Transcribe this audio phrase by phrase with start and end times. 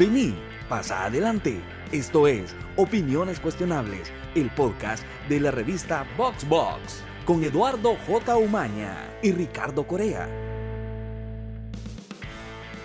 [0.00, 0.34] de mí.
[0.66, 1.60] Pasa adelante.
[1.92, 8.36] Esto es Opiniones Cuestionables, el podcast de la revista VoxBox, con Eduardo J.
[8.36, 10.26] Umaña y Ricardo Corea.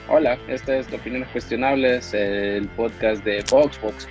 [0.10, 4.10] Hola, este es Opiniones Cuestionables, el podcast de VoxBox.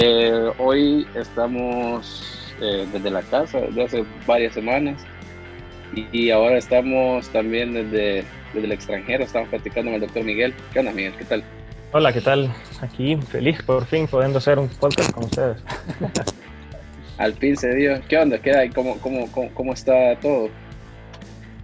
[0.00, 5.02] Eh, hoy estamos eh, desde la casa desde hace varias semanas
[5.94, 8.24] y, ahora estamos también desde,
[8.54, 10.54] desde el extranjero, estamos platicando con el doctor Miguel.
[10.72, 11.14] ¿Qué onda, Miguel?
[11.18, 11.44] ¿Qué tal?
[11.90, 12.52] Hola, ¿qué tal?
[12.82, 15.56] Aquí feliz por fin pudiendo hacer un podcast con ustedes.
[17.18, 17.98] Al fin se dio.
[18.06, 18.38] ¿Qué onda?
[18.38, 18.68] ¿Qué hay?
[18.68, 20.50] ¿Cómo, cómo, cómo, está todo?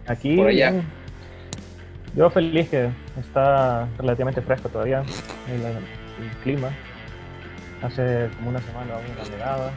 [0.06, 0.34] Aquí.
[0.36, 0.82] Por allá.
[2.16, 2.88] Yo feliz que
[3.20, 5.02] está relativamente fresco todavía
[5.52, 6.70] el, clima.
[7.82, 9.72] Hace como una semana aún una nevada.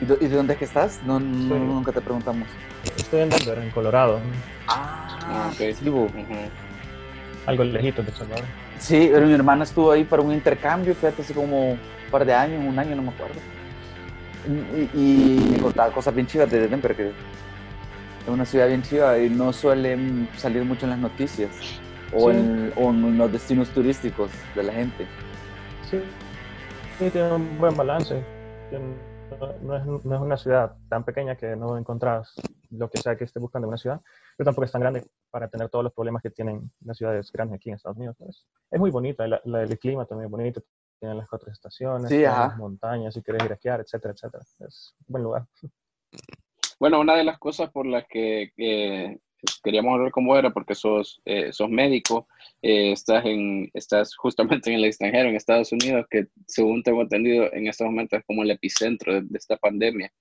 [0.00, 1.02] ¿Y, de, dónde es que estás?
[1.04, 2.48] No, nunca te preguntamos.
[2.96, 4.18] Estoy en Denver, en Colorado.
[4.66, 5.60] Ah, ah ok.
[7.46, 8.46] Algo lejito de Salvador.
[8.80, 11.78] Sí, pero mi hermana estuvo ahí para un intercambio, fíjate, hace como un
[12.10, 13.38] par de años, un año, no me acuerdo.
[14.94, 17.14] Y, me contaba cosas bien chivas de Denver, que es
[18.26, 19.98] una ciudad bien chiva y no suele
[20.36, 21.50] salir mucho en las noticias
[22.12, 25.06] o, en, los destinos turísticos de la gente.
[25.90, 26.00] Sí,
[26.98, 28.22] sí tiene un buen balance.
[29.38, 32.34] No es, no es, una ciudad tan pequeña que no encontrás
[32.70, 34.00] lo que sea que esté buscando en una ciudad,
[34.36, 37.56] pero tampoco es tan grande para tener todos los problemas que tienen las ciudades grandes
[37.56, 38.16] aquí en Estados Unidos.
[38.70, 40.62] Es muy bonita, el clima también es bonito,
[40.98, 44.42] tienen las cuatro estaciones, las montañas, si quieres ir a esquiar, etcétera, etcétera.
[44.66, 45.46] Es un buen lugar.
[46.78, 49.20] Bueno, una de las cosas por las que
[49.62, 52.26] queríamos hablar con vos era porque sos, eh, sos médico,
[52.62, 57.52] eh, estás, en, estás justamente en el extranjero, en Estados Unidos, que según tengo entendido
[57.52, 60.12] en estos momentos es como el epicentro de, esta pandemia,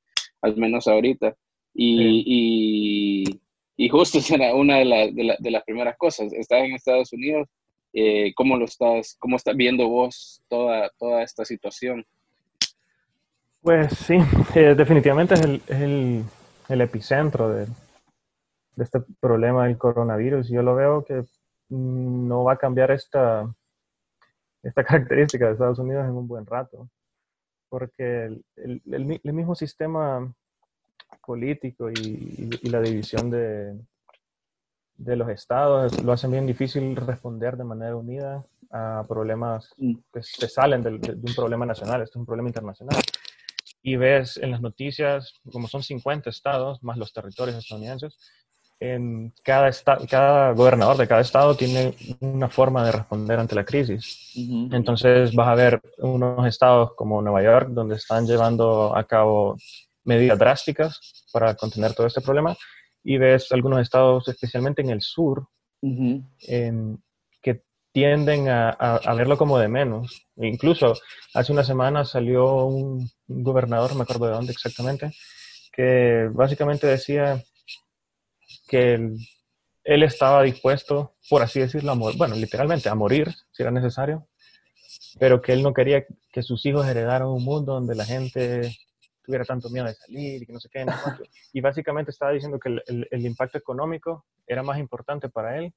[0.42, 1.36] al menos ahorita.
[1.74, 3.40] Y,
[3.78, 6.34] y, justo era una de, de, las primeras cosas.
[6.34, 7.48] Estás en Estados Unidos,
[7.94, 12.06] eh, ¿cómo lo estás, cómo estás viendo vos toda, toda esta situación?
[13.62, 14.18] Pues sí,
[14.56, 16.24] eh, definitivamente es el, el,
[16.70, 17.68] el epicentro de,
[18.80, 20.50] de, este problema del coronavirus.
[20.50, 21.26] Yo lo veo que
[21.70, 23.54] no va a cambiar esta,
[24.64, 26.90] esta característica de Estados Unidos en un buen rato,
[27.70, 28.44] porque el,
[28.86, 30.34] el, el mismo sistema
[31.26, 33.80] político y, la división de,
[34.96, 39.96] de los estados lo hacen bien difícil responder de manera unida a problemas mm.
[40.14, 43.02] que se salen de, un problema nacional, esto es un problema internacional.
[43.82, 48.18] Y ves en las noticias, como son 50 estados, más los territorios estadounidenses,
[48.80, 49.70] en cada,
[50.10, 54.32] cada gobernador de cada estado tiene una forma de responder ante la crisis.
[54.72, 59.58] Entonces vas a ver unos estados como Nueva York, donde están llevando a cabo
[60.06, 61.00] medidas drásticas
[61.32, 62.56] para contener todo este problema
[63.04, 65.48] y ves algunos estados, especialmente en el sur,
[65.82, 70.26] que tienden a, verlo como de menos.
[70.38, 70.94] E incluso
[71.34, 75.12] hace una semana salió un, gobernador, me acuerdo de dónde exactamente,
[75.72, 77.44] que básicamente decía
[78.70, 78.94] que
[79.84, 84.28] él, estaba dispuesto, por así decirlo, bueno, literalmente a morir si era necesario,
[85.20, 88.72] pero que él no quería que sus hijos heredaran un mundo donde la gente
[89.24, 90.86] tuviera tanto miedo de salir y que no sé qué.
[91.54, 95.74] y básicamente estaba diciendo que el, el, impacto económico era más importante para él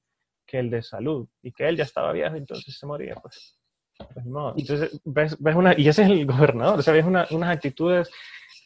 [0.46, 3.14] que el de salud y que él ya estaba viejo, entonces se moría.
[3.16, 3.58] Pues.
[3.96, 4.26] pues
[4.56, 8.10] entonces, ves, ves, una, y ese es el gobernador, o sea, ves una, unas actitudes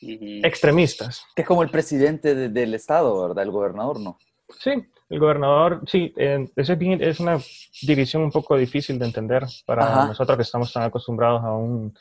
[0.01, 1.25] extremistas.
[1.35, 3.45] Que es como el presidente del estado, ¿verdad?
[3.45, 4.19] El gobernador, ¿no?
[4.59, 4.71] Sí,
[5.09, 7.39] el gobernador, sí, eh, es, es una
[7.83, 11.95] división un poco difícil de entender para nosotros que estamos tan acostumbrados a un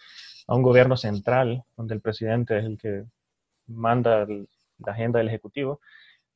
[0.48, 3.04] a un gobierno central, donde el presidente es el que
[3.68, 5.82] manda la agenda del Ejecutivo.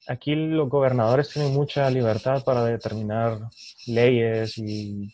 [0.07, 3.37] Aquí los gobernadores tienen mucha libertad para determinar
[3.85, 5.13] leyes y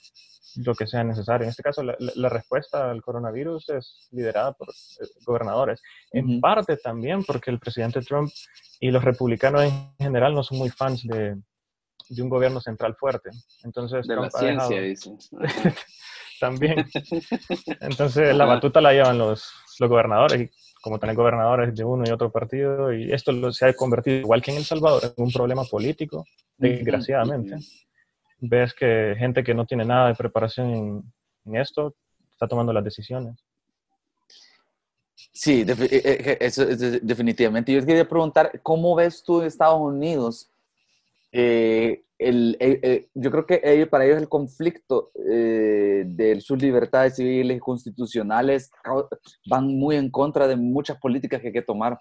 [0.58, 1.46] lo que sea necesario.
[1.46, 5.82] En este caso, la, respuesta al coronavirus es liderada por eh, gobernadores.
[6.12, 8.32] En parte también porque el presidente Trump
[8.80, 11.36] y los republicanos en general no son muy fans de,
[12.10, 13.30] de un gobierno central fuerte.
[13.64, 15.18] Entonces, de la ciencia, dicen.
[16.40, 16.86] también.
[17.82, 20.50] Entonces la batuta la llevan los, los gobernadores y
[20.82, 24.52] como tener gobernadores de uno y otro partido y esto se ha convertido igual que
[24.52, 26.26] en El Salvador en un problema político,
[26.58, 27.58] desgraciadamente.
[28.50, 31.04] Ves que gente que no tiene nada de preparación en,
[31.46, 31.96] en esto
[32.32, 33.44] está tomando las decisiones.
[35.32, 37.74] Sí, eh, eh, eso, definitivamente.
[37.74, 40.50] Yo quería preguntar, ¿cómo ves tú Estados Unidos
[41.38, 47.58] eh, el, eh, eh, yo creo que para ellos el conflicto de sus libertades civiles
[47.58, 48.72] y constitucionales
[49.50, 52.00] van muy en contra de muchas políticas que hay que tomar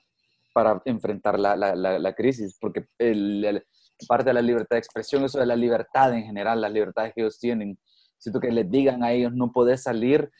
[0.52, 3.66] para enfrentar la, la, la, crisis, porque el,
[4.08, 7.22] parte de la libertad de expresión, eso de la libertad en general, las libertades que
[7.22, 7.78] ellos tienen,
[8.18, 10.30] siento que les digan a ellos no poder salir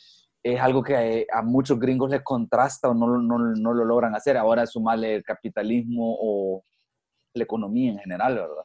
[0.45, 4.37] es algo que a, muchos gringos les contrasta o no, no, no, lo logran hacer.
[4.37, 6.62] Ahora sumarle el capitalismo o
[7.33, 8.65] la economía en general, ¿verdad?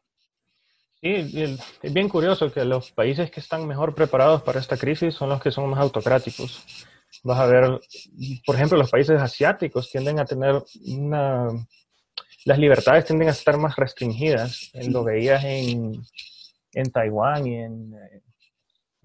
[1.02, 5.30] Sí, es bien curioso que los países que están mejor preparados para esta crisis son
[5.30, 6.86] los que son más autocráticos.
[7.24, 7.80] Vas a ver,
[8.46, 11.48] por ejemplo, los países asiáticos tienden a tener una...
[12.46, 14.72] Las libertades tienden a estar más restringidas.
[14.88, 16.02] Lo veías en,
[16.74, 17.94] en Taiwán y en,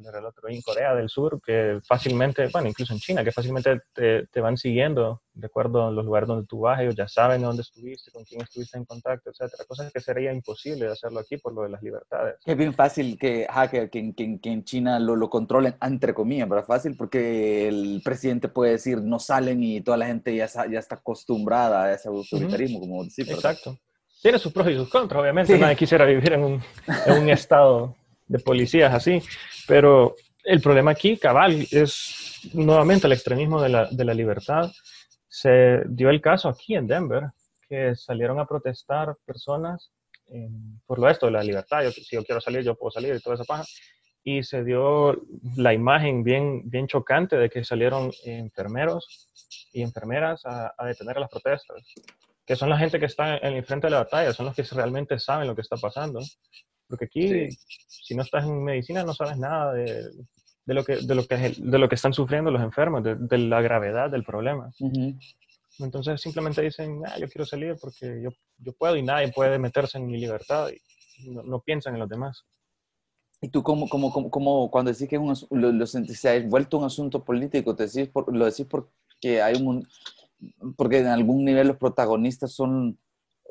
[0.04, 3.80] eh, el otro, en Corea del Sur, que fácilmente, bueno, incluso en China, que fácilmente
[3.92, 7.42] te, te, van siguiendo de acuerdo a los lugares donde tú vas, ellos ya saben
[7.42, 9.64] dónde estuviste, con quién estuviste en contacto, etcétera.
[9.66, 12.36] Cosas que sería imposible de hacerlo aquí por lo de las libertades.
[12.44, 16.62] Es bien fácil que, que, que, que en China lo, lo, controlen, entre comillas, pero
[16.64, 20.96] fácil porque el presidente puede decir no salen y toda la gente ya, ya está
[20.96, 23.30] acostumbrada a ese autoritarismo, como decir.
[23.30, 23.78] Exacto.
[24.22, 25.58] Tiene sus pros y sus contras, obviamente.
[25.58, 26.62] Nadie quisiera vivir en un,
[27.06, 27.94] en un estado
[28.26, 29.22] de policías así.
[29.66, 34.70] Pero el problema aquí, cabal, es nuevamente el extremismo de la, de la libertad.
[35.28, 37.30] Se dio el caso aquí en Denver,
[37.68, 39.90] que salieron a protestar personas
[40.86, 41.82] por lo esto de la libertad.
[41.82, 43.64] Yo, si yo quiero salir, yo puedo salir y toda esa paja.
[44.22, 45.20] Y se dio
[45.56, 49.28] la imagen bien, bien chocante de que salieron enfermeros
[49.72, 51.76] y enfermeras a detener las protestas,
[52.46, 54.62] que son la gente que está en el frente de la batalla, son los que
[54.62, 56.20] realmente saben lo que está pasando.
[56.94, 57.48] Porque aquí,
[57.88, 60.10] si no estás en medicina, no sabes nada de,
[60.64, 63.60] de lo, que, de, lo que, de lo que están sufriendo los enfermos, de, la
[63.60, 64.70] gravedad del problema.
[65.80, 69.98] Entonces simplemente dicen, ah, yo quiero salir porque yo, yo puedo y nadie puede meterse
[69.98, 70.68] en mi libertad
[71.18, 72.44] y no, piensan en los demás.
[73.40, 77.24] ¿Y tú cómo, cómo, cómo, cuando decís que un, lo, se ha vuelto un asunto
[77.24, 79.84] político, te decís por, lo decís porque hay un...
[80.76, 82.96] porque en algún nivel los protagonistas son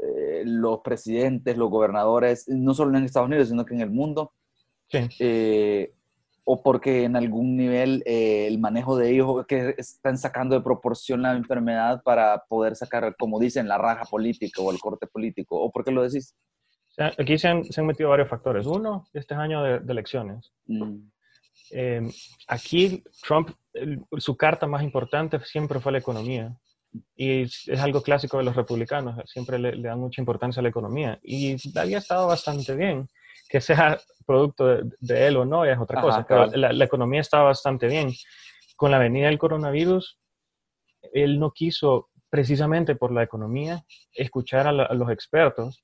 [0.04, 4.34] eh, los presidentes, los gobernadores, no solo en Estados Unidos, sino que en el mundo.
[5.20, 5.92] Eh,
[6.44, 11.22] o porque en algún nivel eh, el manejo de ellos que están sacando de proporción
[11.22, 15.72] la enfermedad para poder sacar, como dicen, la raja política o el corte político, o
[15.72, 16.36] por qué lo decís?
[16.98, 18.68] Aquí se han, se han metido varios factores.
[18.68, 20.54] Uno, este año de, elecciones.
[20.68, 21.08] Mm.
[22.48, 23.50] aquí Trump,
[24.18, 26.56] su carta más importante siempre fue la economía.
[27.16, 31.20] Y es, algo clásico de los republicanos, siempre le, dan mucha importancia a la economía.
[31.24, 33.08] Y había estado bastante bien.
[33.50, 34.66] Que sea producto
[35.00, 38.12] de, él o no es otra cosa, pero la, economía estaba bastante bien.
[38.76, 40.18] Con la venida del coronavirus,
[41.14, 45.84] él no quiso, precisamente por la economía, escuchar a, los expertos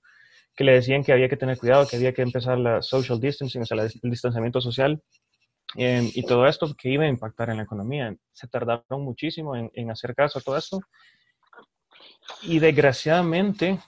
[0.56, 3.62] que le decían que había que tener cuidado, que había que empezar la social distancing,
[3.62, 5.02] o sea, el distanciamiento social,
[5.76, 8.16] Em, y todo esto que iba a impactar en la economía.
[8.32, 10.80] Se tardaron muchísimo en, en hacer caso a todo esto.
[12.44, 13.80] Y desgraciadamente,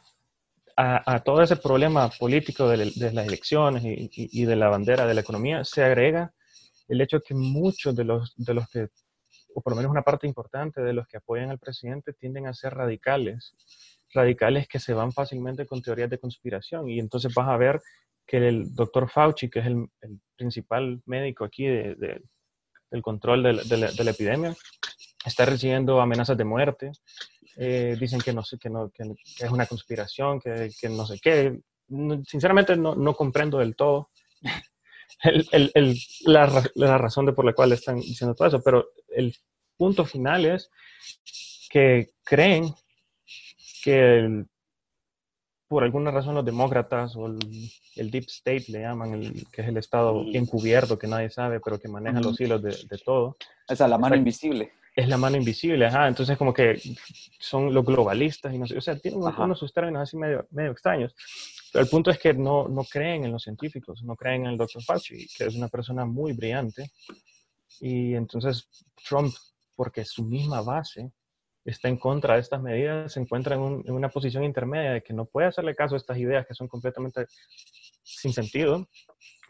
[0.75, 5.06] a, a todo ese problema político de, de las elecciones y, y, de la bandera
[5.06, 6.33] de la economía, se agrega
[6.88, 8.89] el hecho que muchos de los, de los que,
[9.56, 12.54] o por lo menos una parte importante de los que apoyan al presidente, tienden a
[12.54, 13.56] ser radicales.
[14.13, 16.89] Radicales que se van fácilmente con teorías de conspiración.
[16.89, 17.81] Y entonces vas a ver
[18.31, 19.89] que el doctor Fauci, que es el,
[20.38, 22.22] principal médico aquí de,
[22.89, 24.56] del control de la, epidemia,
[25.25, 26.94] está recibiendo amenazas de muerte.
[27.57, 29.04] Eh, dicen que, no, que, no, que,
[29.38, 31.60] es una conspiración, que, que, no sé qué.
[32.25, 34.10] Sinceramente no, no comprendo del todo
[35.24, 39.36] el, el, la, la, razón de por la cual están diciendo todo eso, pero el
[39.75, 40.72] punto final es
[41.70, 42.74] que creen
[43.84, 44.48] que el
[45.72, 49.78] por alguna razón los demócratas o el, deep state le llaman, el, que es el
[49.78, 53.38] estado encubierto que nadie sabe, pero que maneja los hilos de, de todo.
[53.70, 54.74] Es la mano invisible.
[54.94, 56.10] Es la mano invisible, ajá.
[56.10, 56.78] Entonces como que
[57.40, 60.72] son los globalistas y no sé, o sea, tienen unos sus términos así medio, medio
[60.72, 61.16] extraños.
[61.72, 64.58] Pero el punto es que no, no creen en los científicos, no creen en el
[64.58, 64.84] Dr.
[64.84, 66.92] Fauci, que es una persona muy brillante.
[67.80, 68.68] Y entonces
[69.08, 69.34] Trump,
[69.78, 71.13] porque su misma base
[71.65, 75.25] está en contra de estas medidas, se encuentra en, una posición intermedia de que no
[75.25, 77.25] puede hacerle caso a estas ideas que son completamente
[78.03, 78.88] sin sentido,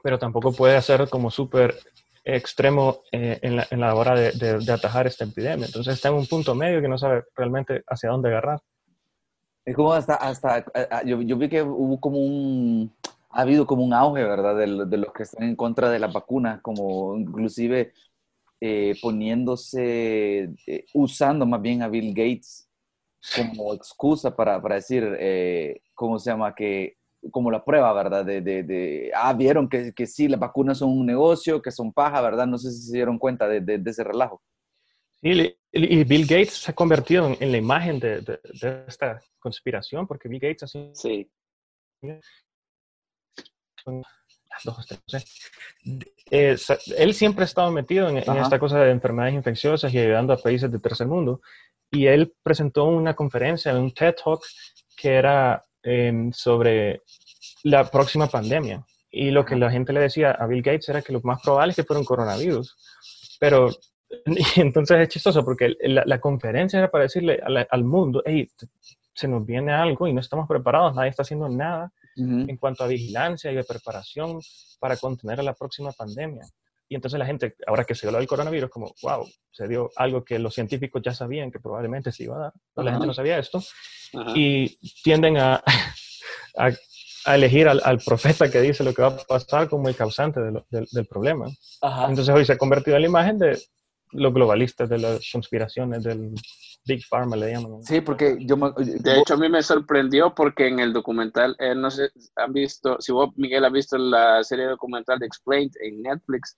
[0.03, 1.75] pero tampoco puede hacer como súper
[2.23, 5.65] extremo eh, en, la, en, la, hora de, de, atajar esta epidemia.
[5.65, 8.59] Entonces está en un punto medio que no sabe realmente hacia dónde agarrar.
[9.65, 10.65] Es como hasta, hasta
[11.05, 12.93] yo, yo vi que hubo como un,
[13.29, 14.55] ha habido como un auge, ¿verdad?
[14.55, 17.93] De, de, los que están en contra de la vacuna, como inclusive
[18.63, 22.69] eh, poniéndose, eh, usando más bien a Bill Gates
[23.35, 26.53] como excusa para, para decir, eh, ¿cómo se llama?
[26.53, 26.97] Que
[27.31, 28.23] como la prueba, ¿verdad?
[28.23, 31.91] De, de, de, ah, vieron que, que sí, las vacunas son un negocio, que son
[31.91, 32.47] paja, ¿verdad?
[32.47, 34.41] No sé si se dieron cuenta de, de ese relajo.
[35.21, 38.39] Sí, y Bill Gates se ha convertido en, la imagen de,
[38.87, 40.91] esta conspiración, porque Bill Gates así...
[40.93, 41.31] Sí
[44.63, 45.25] dos, tres, no sé.
[46.29, 46.55] Eh,
[46.97, 50.37] él siempre ha estado metido en, en esta cosa de enfermedades infecciosas y ayudando a
[50.37, 51.41] países de tercer mundo.
[51.91, 54.41] Y él presentó una conferencia, un TED Talk,
[54.95, 57.01] que era em, sobre
[57.63, 58.85] la próxima pandemia.
[59.11, 61.71] Y lo que la gente le decía a Bill Gates era que lo más probable
[61.71, 62.77] es que fuera un coronavirus.
[63.39, 63.69] Pero
[64.25, 67.39] y entonces es chistoso porque la, conferencia era para decirle
[67.69, 68.49] al, mundo, hey,
[69.13, 72.87] se nos viene algo y no estamos preparados, nadie está haciendo nada en cuanto a
[72.87, 74.39] vigilancia y de preparación
[74.79, 76.43] para contener a la próxima pandemia.
[76.91, 80.25] Y entonces la gente, ahora que se habló del coronavirus, como, wow, se dio algo
[80.25, 82.53] que los científicos ya sabían que probablemente se iba a dar.
[82.75, 83.63] La gente no sabía esto.
[84.35, 85.63] Y tienden a,
[86.57, 91.05] a, elegir al, profeta que dice lo que va a pasar como el causante del
[91.07, 91.47] problema.
[92.09, 93.57] Entonces hoy se ha convertido en la imagen de
[94.13, 96.33] los globalistas, de las conspiraciones, del
[96.85, 97.83] Big Pharma le llaman.
[97.83, 101.91] Sí, porque yo De hecho, a mí me sorprendió porque en el documental, eh, no
[101.91, 106.57] sé, han visto, si vos, Miguel, has visto la serie documental de Explained en Netflix,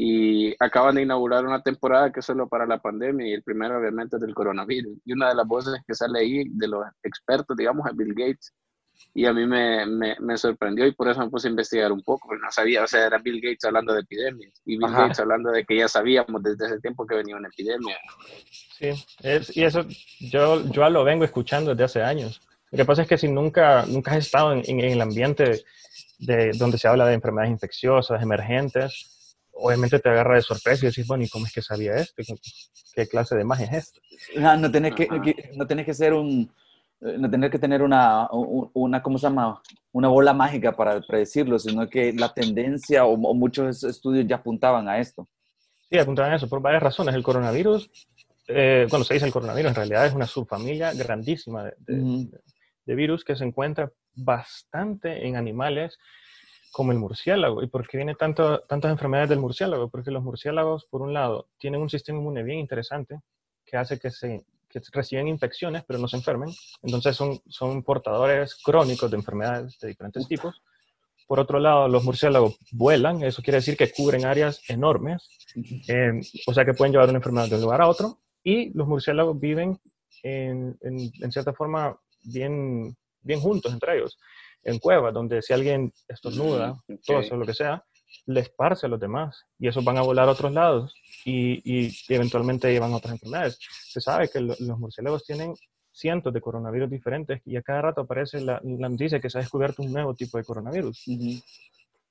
[0.00, 3.78] y acaban de inaugurar una temporada que es solo para la pandemia y el primero
[3.78, 4.96] obviamente es del coronavirus.
[5.04, 8.54] Y una de las voces que sale ahí de los expertos, digamos, es Bill Gates.
[9.14, 12.02] Y a mí me, me, me sorprendió y por eso me puse a investigar un
[12.02, 15.18] poco, porque no sabía, o sea, era Bill Gates hablando de epidemias y Bill Gates
[15.20, 17.96] hablando de que ya sabíamos desde ese tiempo que venía una epidemia.
[18.78, 18.90] Sí,
[19.22, 19.84] es, y eso
[20.20, 22.40] yo, yo lo vengo escuchando desde hace años.
[22.70, 25.64] Lo que pasa es que si nunca, nunca has estado en, en el ambiente
[26.18, 31.06] de, donde se habla de enfermedades infecciosas, emergentes, obviamente te agarra de sorpresa y decís,
[31.06, 32.22] bueno, ¿y cómo es que sabía esto?
[32.94, 34.00] ¿Qué clase de magia es esto?
[34.36, 35.08] No, no tenés que,
[35.56, 36.52] no tenés que ser un,
[37.00, 39.60] no tener que tener una, una, ¿cómo se llama?
[39.92, 44.98] Una bola mágica para predecirlo, sino que la tendencia o, muchos estudios ya apuntaban a
[44.98, 45.28] esto.
[45.90, 47.14] Sí, apuntaban a eso por varias razones.
[47.14, 47.90] El coronavirus,
[48.48, 52.28] eh, cuando se dice el coronavirus, en realidad es una subfamilia grandísima de,
[52.84, 55.98] de virus que se encuentra bastante en animales
[56.72, 57.62] como el murciélago.
[57.62, 59.88] ¿Y por qué viene tanto, tantas enfermedades del murciélago?
[59.88, 63.20] Porque los murciélagos, por un lado, tienen un sistema inmune bien interesante
[63.64, 66.50] que hace que se que reciben infecciones pero no se enfermen.
[66.82, 70.62] Entonces son, son portadores crónicos de enfermedades de diferentes tipos.
[71.26, 75.28] Por otro lado, los murciélagos vuelan, eso quiere decir que cubren áreas enormes,
[75.88, 76.12] eh,
[76.46, 78.18] o sea que pueden llevar una enfermedad de un lugar a otro.
[78.42, 79.78] Y los murciélagos viven
[80.22, 84.18] en, en, en cierta forma bien, bien juntos entre ellos
[84.62, 87.84] en cuevas, donde si alguien estornuda, mm, todo eso, lo que sea,
[88.26, 91.92] le esparce a los demás y esos van a volar a otros lados y, y
[92.08, 93.58] eventualmente llevan otras enfermedades.
[93.60, 95.54] Se sabe que los murciélagos tienen
[95.92, 99.82] cientos de coronavirus diferentes y a cada rato aparece la, noticia que se ha descubierto
[99.82, 101.08] un nuevo tipo de coronavirus.
[101.08, 101.42] Y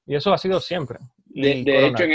[0.08, 1.00] eso ha sido siempre.
[1.26, 2.12] De, hecho, en,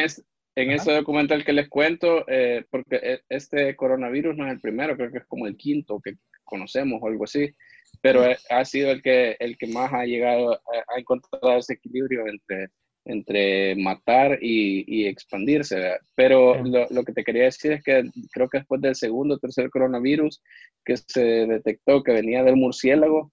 [0.56, 4.96] en ese documental que les cuento, eh, porque e, este coronavirus no es el primero,
[4.96, 7.54] creo que es como el quinto que conocemos o algo así
[8.02, 12.68] pero ha sido el que, el que más ha llegado, a, encontrar ese equilibrio entre,
[13.04, 15.98] entre matar y, y expandirse.
[16.14, 19.38] Pero lo, lo, que te quería decir es que creo que después del segundo o
[19.38, 20.40] tercer coronavirus
[20.84, 23.32] que se detectó que venía del murciélago,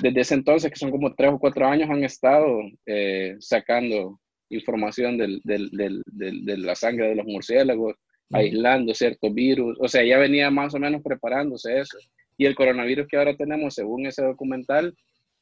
[0.00, 4.20] desde ese entonces, que son como tres o cuatro años, han estado eh, sacando
[4.50, 6.02] información del, del, del,
[6.44, 7.96] de la sangre de los murciélagos,
[8.30, 9.76] aislando ciertos virus.
[9.80, 11.98] O sea, ya venía más o menos preparándose eso.
[12.36, 14.94] Y el coronavirus que ahora tenemos, según ese documental,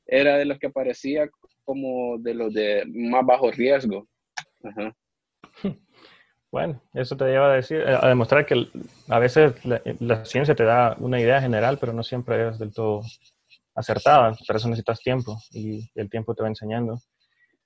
[0.06, 1.28] era de los que parecía
[1.66, 4.06] como de los de más bajo riesgo.
[6.48, 8.68] Bueno, eso te lleva a decir, a demostrar que
[9.08, 13.02] a veces la, ciencia te da una idea general, pero no siempre es del todo
[13.74, 14.34] acertada.
[14.46, 16.98] Para eso necesitas tiempo y el tiempo te va enseñando.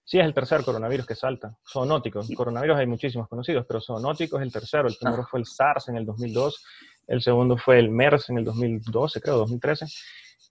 [0.02, 1.57] Sí, es el tercer coronavirus que salta.
[1.71, 2.23] Zoonótico.
[2.35, 4.88] Coronavirus hay muchísimos conocidos, pero zoonótico es el tercero.
[4.88, 6.64] El primero fue el SARS en el 2002
[7.11, 9.87] el segundo fue el MERS en el 2012, creo, 2013,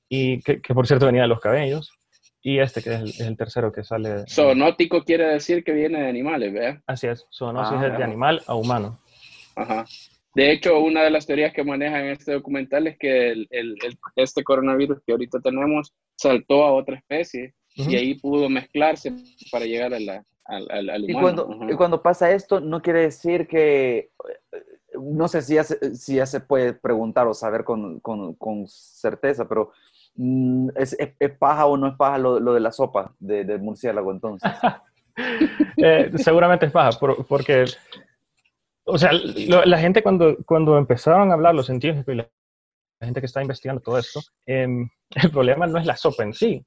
[0.10, 1.90] y que, por cierto venía de los cabellos,
[2.42, 4.26] y este que es el, tercero que sale.
[4.30, 6.82] Zoonótico quiere decir que viene de animales, ¿verdad?
[6.88, 8.06] Así es, zoonosis es de ah.
[8.06, 9.00] animal a humano.
[9.56, 9.86] Ajá.
[10.36, 13.48] De hecho, una de las teorías que manejan en este documental es que el,
[14.16, 19.14] este coronavirus que ahorita tenemos saltó a otra especie y ahí pudo mezclarse
[19.52, 21.08] para llegar a la, al, al, humano.
[21.08, 24.12] Y cuando, y cuando pasa esto, no quiere decir que
[25.02, 28.68] no sé si ya, se, si ya se puede preguntar o saber con, con, con
[28.68, 29.72] certeza, pero
[30.20, 33.58] mm, ¿es, es, paja o no es paja lo, lo de la sopa de, de
[33.58, 34.52] murciélago entonces?
[35.78, 36.98] eh, seguramente es paja,
[37.28, 37.66] porque,
[38.86, 42.30] o sea, la gente cuando, cuando empezaron a hablar los científicos y la,
[43.02, 44.68] gente que está investigando todo esto, eh,
[45.16, 46.66] el problema no es la sopa en sí.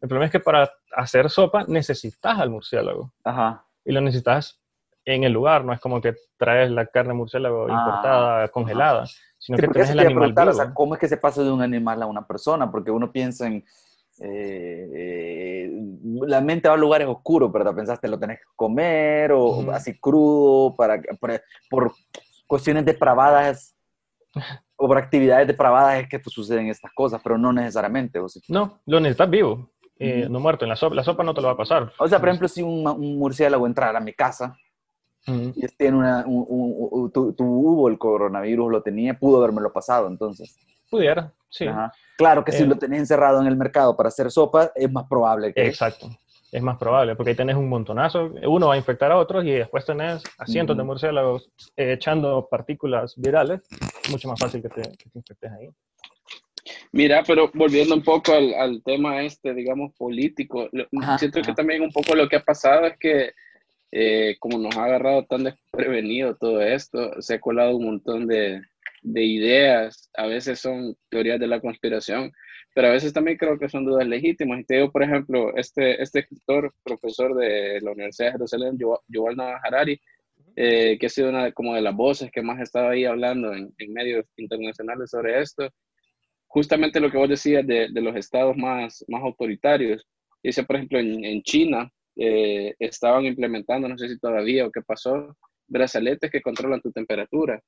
[0.00, 3.12] El problema es que para hacer sopa necesitas al murciélago.
[3.24, 3.64] Ajá.
[3.84, 4.61] Y lo necesitas
[5.04, 9.04] en el lugar, no es como que traes la carne murciélago ah, importada, congelada,
[9.38, 10.50] sino que tienes el animal vivo.
[10.50, 12.70] O sea, ¿Cómo es que se pasa de un animal a una persona?
[12.70, 13.64] Porque uno piensa en,
[14.20, 15.70] eh,
[16.26, 17.74] la mente va a lugares oscuros, ¿verdad?
[17.74, 21.00] Pensaste lo tenés que comer o así crudo para,
[21.68, 21.92] por,
[22.46, 23.74] cuestiones depravadas
[24.76, 28.20] o por actividades depravadas es que pues, suceden estas cosas, pero no necesariamente.
[28.20, 30.64] O No, lo necesitas vivo, eh, no muerto.
[30.64, 31.92] En la sopa, la sopa no te lo va a pasar.
[31.98, 34.56] O sea, por ejemplo, si un, un murciélago entrara a mi casa
[35.26, 40.56] y tiene una, un, tuvo el coronavirus, lo tenía, pudo lo pasado, entonces.
[40.90, 41.66] Pudiera, sí.
[42.18, 45.04] Claro que si lo eh, tenés encerrado en el mercado para hacer sopa, es más
[45.08, 45.66] probable que...
[45.66, 46.08] Exacto,
[46.52, 49.52] es más probable, porque ahí tenés un montonazo, uno va a infectar a otros y
[49.52, 53.62] después tenés a cientos de murciélagos eh, echando partículas virales,
[54.10, 54.82] mucho más fácil que te,
[55.14, 55.70] infectes ahí.
[56.92, 60.68] Mira, pero volviendo un poco al, tema este, digamos, político,
[61.18, 63.32] siento que también un poco lo que ha pasado es que
[63.92, 68.62] eh, como nos ha agarrado tan desprevenido todo esto, se ha colado un montón de,
[69.02, 72.32] de ideas, a veces son teorías de la conspiración,
[72.74, 74.60] pero a veces también creo que son dudas legítimas.
[74.60, 79.60] Y te digo, por ejemplo, este, este escritor, profesor de la Universidad de Jerusalén, Noah
[79.62, 80.00] Harari,
[80.56, 83.52] eh, que ha sido una como de las voces que más ha estado ahí hablando
[83.52, 85.68] en, en, medios internacionales sobre esto,
[86.46, 90.06] justamente lo que vos decías de, de los estados más, más autoritarios.
[90.42, 94.82] Dice, por ejemplo, en, en China eh, estaban implementando, no sé si todavía o qué
[94.82, 97.60] pasó, brazaletes que controlan tu temperatura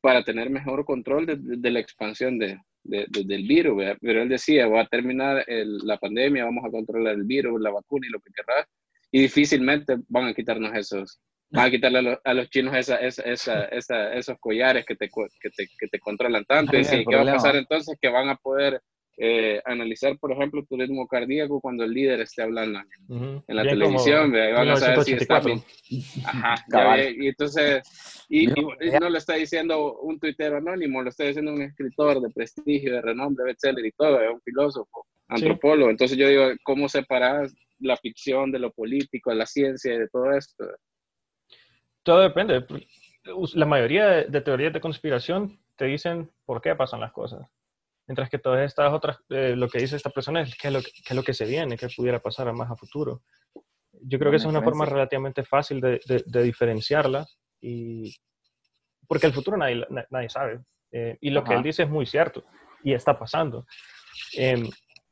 [0.00, 3.82] para tener mejor control de, la expansión de, del virus.
[4.00, 8.06] Pero él decía, va a terminar la pandemia, vamos a controlar el virus, la vacuna
[8.06, 8.66] y lo que querrás,
[9.12, 14.14] y difícilmente van a quitarnos esos, van a quitarle a los, chinos esa, esa, esa,
[14.14, 16.78] esos collares que te, que te, que te controlan tanto.
[16.78, 17.98] y ¿qué va a pasar entonces?
[18.00, 18.80] Que van a poder
[19.22, 24.32] eh, analizar, por ejemplo, tu ritmo cardíaco cuando el líder esté hablando en la televisión,
[24.32, 25.62] van a saber si está bien.
[26.24, 26.64] Ajá,
[27.02, 27.82] y entonces,
[28.30, 32.94] y, no lo está diciendo un tuitero anónimo, lo está diciendo un escritor de prestigio,
[32.94, 35.90] de renombre, bestseller y todo, es un filósofo, antropólogo.
[35.90, 40.08] Entonces yo digo, ¿cómo separas la ficción de lo político, de la ciencia y de
[40.08, 40.64] todo esto?
[42.02, 42.64] Todo depende.
[43.52, 47.46] La mayoría de teorías de conspiración te dicen por qué pasan las cosas.
[48.10, 50.82] Mientras que todas estas otras, eh, lo que dice esta persona es qué es, lo
[50.82, 53.22] que, es lo que se viene, qué pudiera pasar más a futuro.
[54.02, 57.24] Yo creo que esa es una forma relativamente fácil de, de, diferenciarla,
[57.60, 58.12] y,
[59.06, 60.58] porque el futuro nadie, nadie sabe.
[60.90, 62.42] Eh, y lo que él dice es muy cierto,
[62.82, 63.64] y está pasando.
[64.36, 64.68] Em,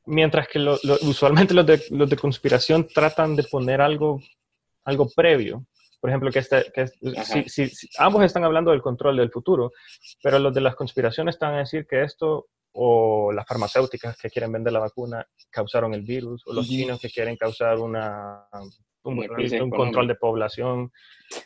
[0.06, 0.58] mientras que
[1.02, 4.20] usualmente los de, los de conspiración tratan de poner algo,
[4.82, 5.64] algo previo.
[6.00, 6.88] Por ejemplo, que, este, que
[7.46, 9.70] si, si, ambos están hablando del control del futuro,
[10.20, 12.48] pero los de las conspiraciones están a decir que esto
[12.80, 17.10] o las farmacéuticas que quieren vender la vacuna causaron el virus, o los chinos que
[17.10, 18.46] quieren causar una,
[19.02, 20.92] un, control de población,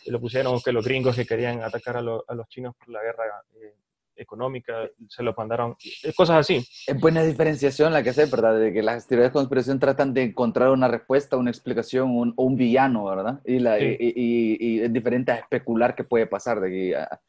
[0.04, 3.24] y lo pusieron, que los gringos que querían atacar a, los chinos por la guerra
[3.54, 3.74] eh,
[4.14, 5.74] económica, se lo mandaron,
[6.14, 6.56] cosas así.
[6.86, 8.60] Es buena diferenciación la que hace, ¿verdad?
[8.60, 12.44] De que las teorías de conspiración tratan de encontrar una respuesta, una explicación un, o
[12.44, 13.40] un villano, ¿verdad?
[13.46, 17.20] Y, la, y, y, es diferente a especular qué puede pasar de aquí a,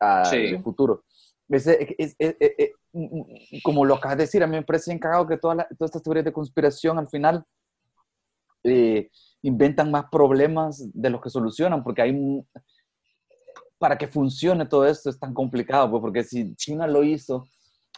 [0.00, 1.04] a el futuro.
[1.48, 2.16] Es, es,
[3.62, 6.24] como lo acabas de decir, a mí me parece encagado que todas, todas estas teorías
[6.24, 7.44] de conspiración al final
[8.64, 9.08] eh,
[9.42, 12.44] inventan más problemas de los que solucionan, porque hay
[13.78, 17.46] para que funcione todo esto es tan complicado, pues, porque si China lo hizo,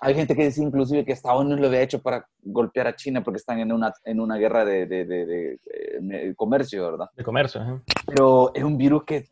[0.02, 3.22] hay gente que dice inclusive que Estados Unidos lo había hecho para golpear a China
[3.22, 5.58] porque están en una, en una guerra de, de, de,
[6.00, 7.08] de comercio, ¿verdad?
[7.16, 9.28] De comercio, Pero es un virus que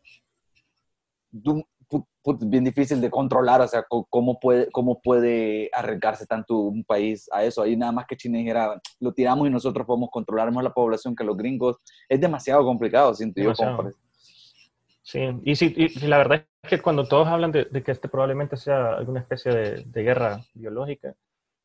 [2.23, 7.43] bien difícil de controlar, o sea, cómo puede, cómo puede arriesgarse tanto un país a
[7.43, 7.61] eso.
[7.61, 11.15] Ahí nada más que China dijera, lo tiramos y nosotros podemos controlar más la población
[11.15, 11.77] que los gringos.
[12.07, 13.53] Es demasiado complicado, siento yo.
[15.01, 18.57] sí, y, sí, y, la verdad es que cuando todos hablan de, que este probablemente
[18.57, 21.15] sea alguna especie de, de, guerra biológica,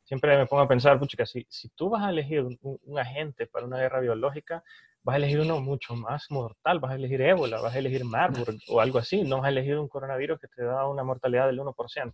[0.05, 3.47] siempre me pongo a pensar, pucha, si, si tú vas a elegir un, un agente
[3.47, 4.63] para una guerra biológica,
[5.05, 8.57] vas a elegir uno mucho más mortal, vas a elegir ébola, vas a elegir Marburg
[8.69, 11.61] o algo así, no vas a elegir un coronavirus que te da una mortalidad del
[11.61, 12.13] 1%.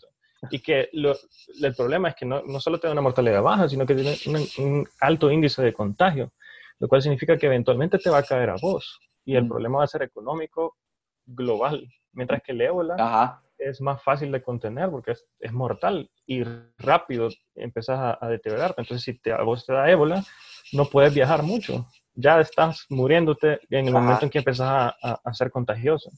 [0.50, 1.14] Y que lo,
[1.62, 4.16] el problema es que no, no, solo te da una mortalidad baja, sino que tiene
[4.59, 6.33] un, alto índice de contagio,
[6.79, 8.98] lo cual significa que eventualmente te va a caer a vos.
[9.24, 9.48] Y el mm.
[9.48, 10.79] problema va a ser económico
[11.26, 16.42] global, mientras que el ébola es más fácil de contener porque es, es mortal y
[16.79, 18.81] rápido empezás a, deteriorarte.
[18.81, 20.24] Entonces, si te, a vos te da ébola,
[20.72, 25.51] no puedes viajar mucho ya estás muriéndote en el momento en que empiezas a, ser
[25.51, 26.11] contagioso.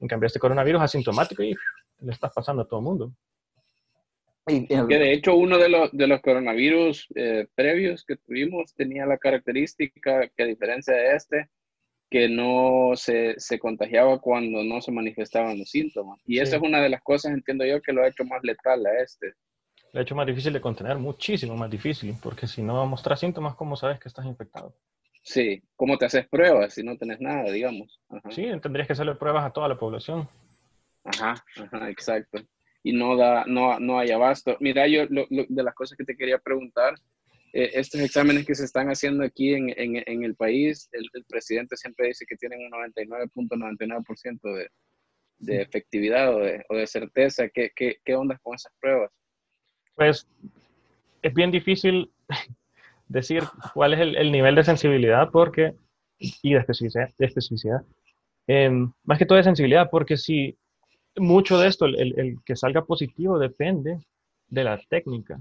[0.00, 1.54] En cambio, este coronavirus es asintomático y
[2.00, 3.12] le estás pasando a todo el mundo.
[4.44, 9.16] Que de hecho uno de los, de los coronavirus eh, previos que tuvimos tenía la
[9.16, 11.48] característica que a diferencia de este,
[12.10, 16.20] que no se, se contagiaba cuando no se manifestaban los síntomas.
[16.26, 18.84] Y esa es una de las cosas, entiendo yo, que lo ha hecho más letal
[18.84, 19.32] a este.
[19.92, 23.54] lo ha hecho más difícil de contener, muchísimo más difícil, porque si no mostras síntomas,
[23.54, 24.74] ¿cómo sabes que estás infectado?
[25.22, 28.00] Sí, ¿cómo te haces pruebas si no tenés nada, digamos?
[28.08, 28.30] Ajá.
[28.30, 30.28] Sí, tendrías que hacerle pruebas a toda la población.
[31.04, 32.40] Ajá, ajá, exacto.
[32.82, 34.56] Y no, da, no, no hay abasto.
[34.58, 36.94] Mira, yo de las cosas que te quería preguntar,
[37.52, 41.24] eh, estos exámenes que se están haciendo aquí en, en, en el país, el, el,
[41.24, 44.68] presidente siempre dice que tienen un 99.99% de,
[45.38, 47.48] de efectividad o de, o de certeza.
[47.48, 49.12] ¿Qué, qué, ¿Qué ondas con esas pruebas?
[49.94, 50.26] Pues
[51.22, 52.10] es bien difícil
[53.12, 53.44] decir
[53.74, 55.74] cuál es el, el nivel de sensibilidad porque,
[56.18, 57.82] y de especificidad.
[58.46, 58.70] Eh,
[59.04, 60.58] más que todo de sensibilidad, porque si
[61.16, 63.98] mucho de esto, el, que salga positivo depende
[64.48, 65.40] de la técnica.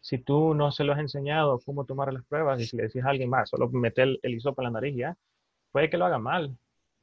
[0.00, 3.04] Si tú no se lo has enseñado cómo tomar las pruebas y si le decís
[3.04, 5.16] a alguien más, solo meter el, el hisopo en la nariz ya,
[5.70, 6.56] puede que lo haga mal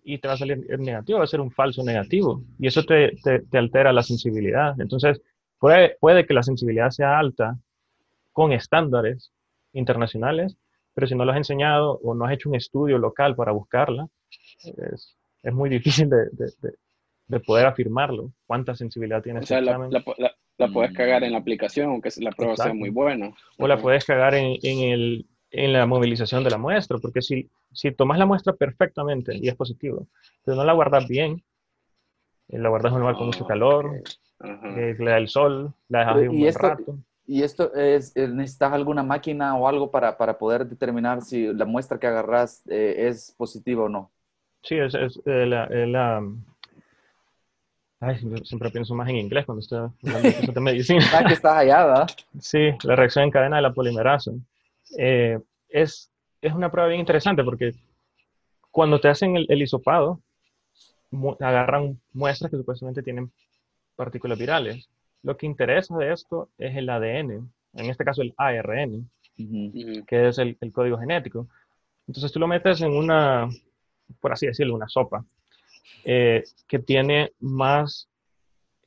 [0.03, 3.15] y te va a salir negativo, va a ser un falso negativo y eso te,
[3.23, 4.79] te, te altera la sensibilidad.
[4.79, 5.21] Entonces,
[5.59, 7.57] puede que la sensibilidad sea alta
[8.31, 9.31] con estándares
[9.73, 10.57] internacionales,
[10.93, 14.07] pero si no lo has enseñado o no has hecho un estudio local para buscarla,
[14.63, 16.51] es, es muy difícil de, de,
[17.27, 21.31] de, poder afirmarlo, cuánta sensibilidad tiene o sea, la, la, la, la, puedes cagar en
[21.31, 22.71] la aplicación, aunque la prueba Exacto.
[22.71, 23.31] sea muy buena.
[23.57, 27.49] O la puedes cagar en, en, el, en la movilización de la muestra, porque si,
[27.71, 30.07] si tomas la muestra perfectamente y es positivo,
[30.43, 31.43] pero no la guardas bien,
[32.47, 34.01] la guardas en un lugar con mucho calor,
[34.39, 34.83] okay.
[34.83, 36.97] eh, le da el sol, la dejas ahí un buen esto, rato.
[37.31, 41.99] ¿Y esto es, necesitas alguna máquina o algo para, para poder determinar si la muestra
[41.99, 44.09] que agarras eh, es positiva o no?
[44.63, 46.23] Sí, es, es eh, la, la,
[47.99, 51.05] Ay, siempre pienso más en inglés cuando estoy hablando de medicina.
[51.13, 52.07] ah, que estás allá, ¿verdad?
[52.39, 54.31] Sí, la reacción en cadena de la polimerasa.
[54.97, 55.37] Eh,
[55.69, 56.09] es,
[56.41, 57.75] es una prueba bien interesante porque
[58.71, 60.19] cuando te hacen el, el hisopado,
[61.11, 63.31] mu agarran muestras que supuestamente tienen
[63.95, 64.89] partículas virales.
[65.23, 70.05] Lo que interesa de esto es el ADN, en este caso el ARN, uh -huh.
[70.05, 71.47] que es el, el, código genético.
[72.07, 73.49] Entonces tú lo metes en una,
[74.19, 75.25] por así decirlo, una sopa,
[76.05, 78.09] eh, que tiene más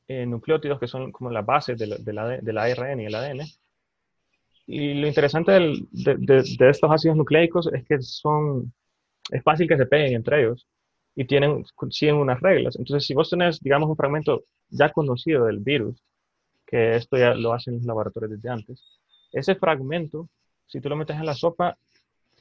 [0.09, 3.43] eh, nucleótidos que son como la base del, del, del ARN y el ADN,
[4.67, 8.73] y lo interesante del, de, de, de, estos ácidos nucleicos es que son,
[9.31, 10.67] es fácil que se peguen entre ellos
[11.15, 12.77] y tienen, siguen unas reglas.
[12.77, 16.03] Entonces, si vos tenés, digamos, un fragmento ya conocido del virus,
[16.73, 18.83] que esto ya lo hacen los laboratorios desde antes,
[19.31, 20.31] ese fragmento,
[20.67, 21.77] si tú lo metes en la sopa,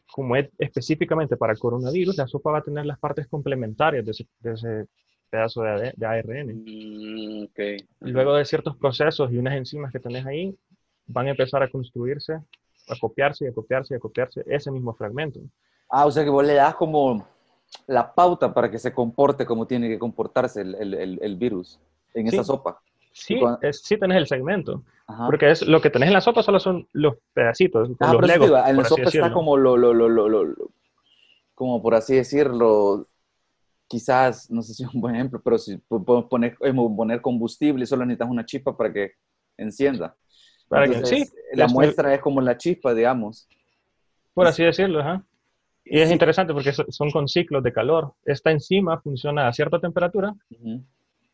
[0.09, 4.11] como es específicamente para el coronavirus, la sopa va a tener las partes complementarias de
[4.11, 4.87] ese, de ese
[5.29, 6.63] pedazo de, de ARN.
[6.63, 7.85] Mm, okay.
[7.99, 10.57] Luego de ciertos procesos y unas enzimas que tenés ahí,
[11.07, 14.93] van a empezar a construirse, a copiarse y a copiarse y a copiarse ese mismo
[14.93, 15.41] fragmento.
[15.89, 17.27] Ah, o sea que vos le das como
[17.85, 21.81] la pauta para que se comporte como tiene que comportarse el, el, el virus
[22.13, 22.35] en sí.
[22.37, 22.81] esa sopa.
[23.11, 23.59] Sí, cuando...
[23.61, 24.83] es, sí tenés el segmento.
[25.07, 25.25] Ajá.
[25.25, 27.89] Porque es, lo que tenés en la sopa solo son los pedacitos.
[27.99, 30.55] Ah, los legos, en la sopa está como lo, lo, lo, lo,
[31.53, 33.07] como por así decirlo,
[33.87, 38.05] quizás, no sé si es un buen ejemplo, pero si podemos poner, poner combustible, solo
[38.05, 39.11] necesitas una chispa para que
[39.57, 40.15] encienda.
[40.69, 43.47] Para Entonces, que, sí, la muestra es como la chispa, digamos.
[44.33, 45.25] Por así decirlo, ajá.
[45.83, 46.13] Y es sí.
[46.13, 48.13] interesante porque son con ciclos de calor.
[48.23, 50.85] Esta enzima funciona a cierta temperatura uh -huh.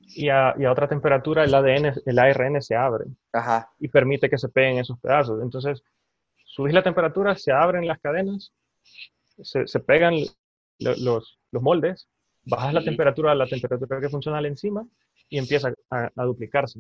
[0.08, 3.70] Y, a, y, a, otra temperatura el ADN, el ARN se abre Ajá.
[3.80, 5.42] y permite que se peguen esos pedazos.
[5.42, 5.84] Entonces,
[6.46, 8.54] subís la temperatura, se abren las cadenas,
[9.42, 10.16] se, se pegan
[10.80, 11.00] los,
[11.52, 12.08] los, moldes,
[12.44, 14.88] bajas la temperatura a la temperatura que funciona la enzima
[15.30, 16.80] y empieza a, a duplicarse.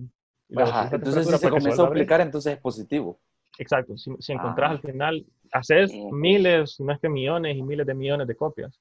[0.55, 0.89] Ajá.
[0.93, 3.19] Entonces, si se comienza a duplicar, entonces es positivo.
[3.59, 3.97] Exacto.
[3.97, 4.73] Si, si encontrás ah.
[4.73, 8.79] al final, haces miles, no es que millones y miles de millones de copias.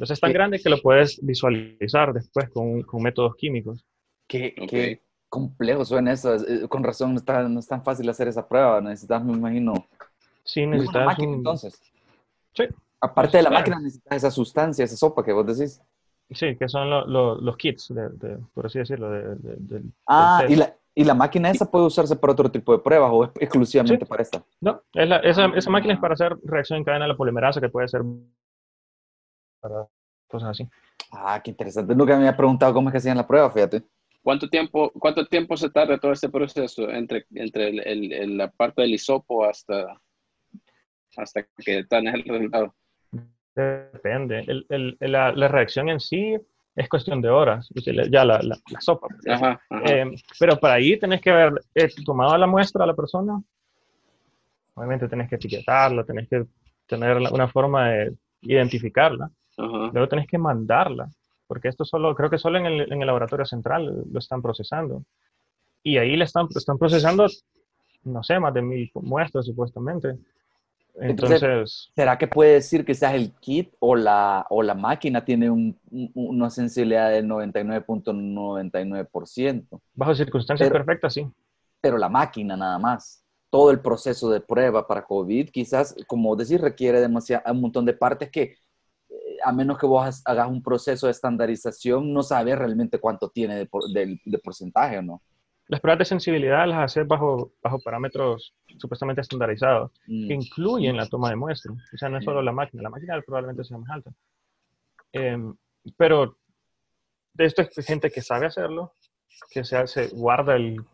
[0.00, 0.34] Entonces es tan ¿Qué?
[0.34, 3.84] grande que lo puedes visualizar después con, con métodos químicos.
[4.26, 4.66] Qué, okay.
[4.66, 6.34] qué complejo suena eso.
[6.36, 8.80] Eh, con razón, no, está, no es tan fácil hacer esa prueba.
[8.80, 9.74] Necesitas, me imagino.
[10.42, 10.96] Sí, necesitas.
[10.96, 11.34] Una máquina, un...
[11.34, 11.78] entonces.
[12.54, 12.64] Sí.
[12.98, 15.82] Aparte de la máquina, necesitas esa sustancia, esa sopa que vos decís.
[16.30, 19.10] Sí, que son lo, lo, los kits, de, de, por así decirlo.
[19.10, 22.78] De, de ah, y la, ¿Y la máquina esa puede usarse para otro tipo de
[22.78, 24.08] pruebas o es exclusivamente sí.
[24.08, 24.42] para esta?
[24.62, 27.60] No, es la, esa, esa, máquina es para hacer reacción en cadena de la polimerasa,
[27.60, 28.02] que puede ser
[29.60, 29.86] para
[30.26, 30.68] cosas así.
[31.12, 31.94] Ah, qué interesante.
[31.94, 33.82] Nunca me había preguntado cómo es que hacían la prueba, fíjate.
[34.22, 38.50] ¿Cuánto tiempo, cuánto tiempo se tarda todo este proceso entre, entre el, el, el, la
[38.50, 39.98] parte del hisopo hasta,
[41.16, 42.74] hasta que tenés el resultado?
[43.54, 44.44] Depende.
[45.00, 46.36] la, la reacción en sí
[46.76, 49.08] es cuestión de horas, ya la, la, la sopa.
[49.28, 49.84] Ajá, ajá.
[49.86, 53.42] Eh, pero para ahí tenés que haber eh, tomado la muestra a la persona,
[54.74, 56.46] obviamente tenés que etiquetarla, tenés que
[56.86, 59.90] tener una forma de identificarla, ajá.
[59.92, 61.08] luego tenés que mandarla,
[61.46, 65.02] porque esto solo, creo que solo en el, en el laboratorio central lo están procesando.
[65.82, 67.26] Y ahí le están, están procesando
[68.04, 70.16] no sé, más de mil muestras supuestamente.
[70.96, 75.74] Entonces, ¿será que puede decir que seas el kit o la, o la máquina tiene
[76.14, 79.80] una sensibilidad del 99.99%?
[79.94, 81.26] Bajo circunstancias perfectas, sí.
[81.80, 83.24] Pero la máquina nada más.
[83.50, 87.94] Todo el proceso de prueba para COVID, quizás, como decir, requiere demasiado, un montón de
[87.94, 88.54] partes que,
[89.42, 93.68] a menos que vos hagas un proceso de estandarización, no sabes realmente cuánto tiene de,
[93.92, 95.22] de, de porcentaje, ¿no?
[95.70, 100.42] Las pruebas de sensibilidad las haces bajo, bajo parámetros supuestamente estandarizados, que mm.
[100.42, 101.72] incluyen la toma de muestra.
[101.72, 104.10] O sea, no es solo la máquina, la máquina probablemente sea más alta.
[105.12, 105.54] Em,
[105.96, 106.36] pero
[107.34, 108.94] de esto es gente que sabe hacerlo,
[109.48, 110.84] que se, hace, guarda el,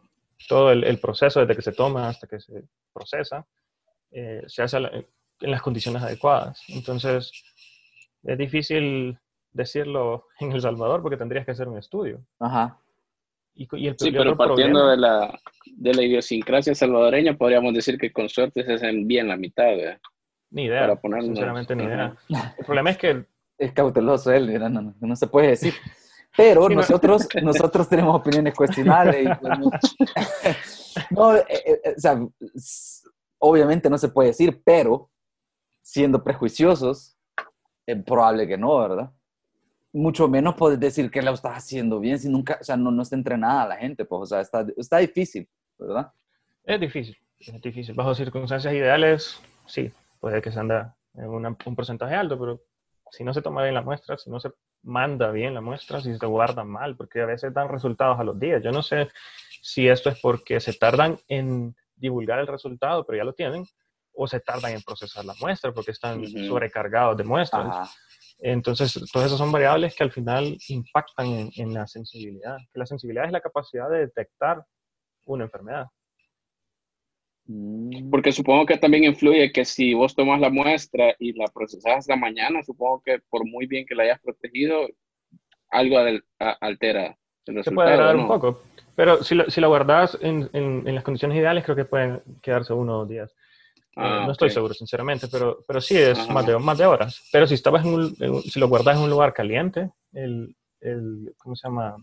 [0.47, 3.47] todo el, proceso desde que se toma hasta que se procesa,
[4.11, 6.63] eh, se hace en las condiciones adecuadas.
[6.69, 7.33] Entonces,
[8.27, 9.19] es difícil
[9.53, 12.21] decirlo en El Salvador porque tendrías que hacer un estudio.
[12.39, 12.79] Ajá
[13.97, 18.75] sí, pero partiendo de la, de la idiosincrasia salvadoreña, podríamos decir que con suerte se
[18.75, 19.73] hacen bien la mitad.
[20.51, 22.17] Ni idea, sinceramente ni idea.
[22.59, 23.25] El problema es que...
[23.59, 25.73] Es cauteloso él, no, no, se puede decir.
[26.37, 29.31] Pero nosotros, nosotros tenemos opiniones cuestionables.
[31.11, 32.21] no, eh, eh, o sea,
[33.39, 35.11] obviamente no se puede decir, pero
[35.81, 37.15] siendo prejuiciosos,
[37.87, 39.11] es probable que no, ¿verdad?
[39.96, 43.03] mucho menos puedes decir que lo estás haciendo bien si nunca, o sea, no, no
[43.03, 46.12] está entrenada la gente, pues, o sea, está, está difícil, ¿verdad?
[46.64, 47.94] Es difícil, es difícil.
[47.94, 52.61] Bajo circunstancias ideales, sí, puede que se anda en un porcentaje alto, pero
[53.11, 54.51] si no se toma bien la muestra, si no se
[54.83, 58.38] manda bien la muestra, si se guarda mal, porque a veces dan resultados a los
[58.38, 58.62] días.
[58.62, 59.09] Yo no sé
[59.62, 63.64] si esto es porque se tardan en divulgar el resultado, pero ya lo tienen,
[64.16, 67.94] o se tardan en procesar la muestra porque están sobrecargados de muestras.
[68.38, 72.57] Entonces, todas esas son variables que al final impactan en, la sensibilidad.
[72.72, 74.64] Que la sensibilidad es la capacidad de detectar
[75.24, 75.87] una enfermedad.
[77.46, 78.11] Mm.
[78.11, 82.16] Porque supongo que también influye que si vos tomas la muestra y la procesas la
[82.16, 84.88] mañana, supongo que por muy bien que la hayas protegido,
[85.70, 85.98] algo
[86.38, 87.62] altera el resultado.
[87.62, 88.62] Se puede agradar un poco,
[88.96, 92.94] pero si, si la guardas en, en, las condiciones ideales, creo que pueden quedarse uno
[92.94, 93.35] o dos días.
[93.97, 97.23] Ah, no estoy seguro, sinceramente, pero, pero sí es más de, más de horas.
[97.33, 101.57] Pero si estabas en un, si lo guardas en un lugar caliente, el, el ¿cómo
[101.57, 101.97] se llama?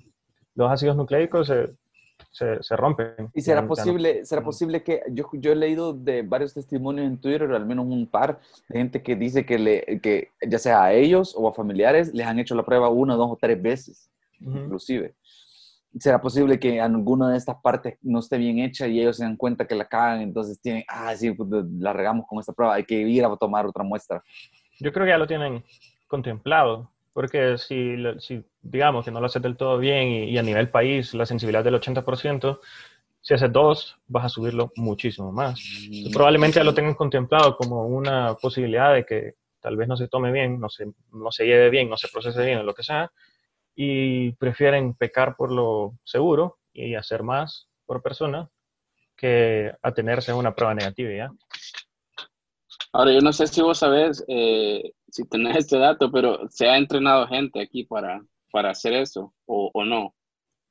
[0.56, 3.30] Los ácidos nucleicos se, se, rompen.
[3.36, 7.52] ¿Y será posible, será posible que yo, yo he leído de varios testimonios en Twitter,
[7.52, 11.36] al menos un par, de gente que dice que, le, que ya sea a ellos
[11.38, 15.14] o a familiares les han hecho la prueba una, dos o tres veces, inclusive
[16.00, 19.38] será posible que alguna de estas partes no esté bien hecha y ellos se dan
[19.38, 22.84] cuenta que la cagan, entonces tienen, ah, sí, pues, la regamos con esta prueba, hay
[22.84, 24.24] que ir a tomar otra muestra.
[24.80, 25.64] Yo creo que ya lo tienen
[26.08, 30.70] contemplado, porque si, si digamos que no lo haces del todo bien y, a nivel
[30.70, 32.60] país la sensibilidad del 80%,
[33.22, 35.60] si haces dos, vas a subirlo muchísimo más.
[35.90, 36.12] Mm.
[36.12, 40.32] Probablemente ya lo tengan contemplado como una posibilidad de que tal vez no se tome
[40.32, 43.10] bien, no se, no se lleve bien, no se procese bien o lo que sea,
[43.76, 48.50] y prefieren pecar por lo seguro y hacer más por persona
[49.16, 51.32] que atenerse a una prueba negativa, ¿ya?
[52.92, 56.78] Ahora, yo no sé si vos sabés, eh, si tenés este dato, pero ¿se ha
[56.78, 60.14] entrenado gente aquí para, para hacer eso o, o no?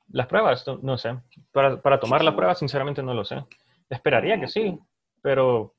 [0.08, 1.18] Las pruebas, no, sé.
[1.50, 3.44] Para, para, tomar la prueba, sinceramente no lo sé.
[3.88, 4.78] Esperaría que sí,
[5.20, 5.74] pero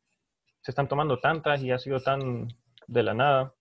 [0.61, 2.47] se están tomando tantas y ha sido tan
[2.87, 3.53] de la nada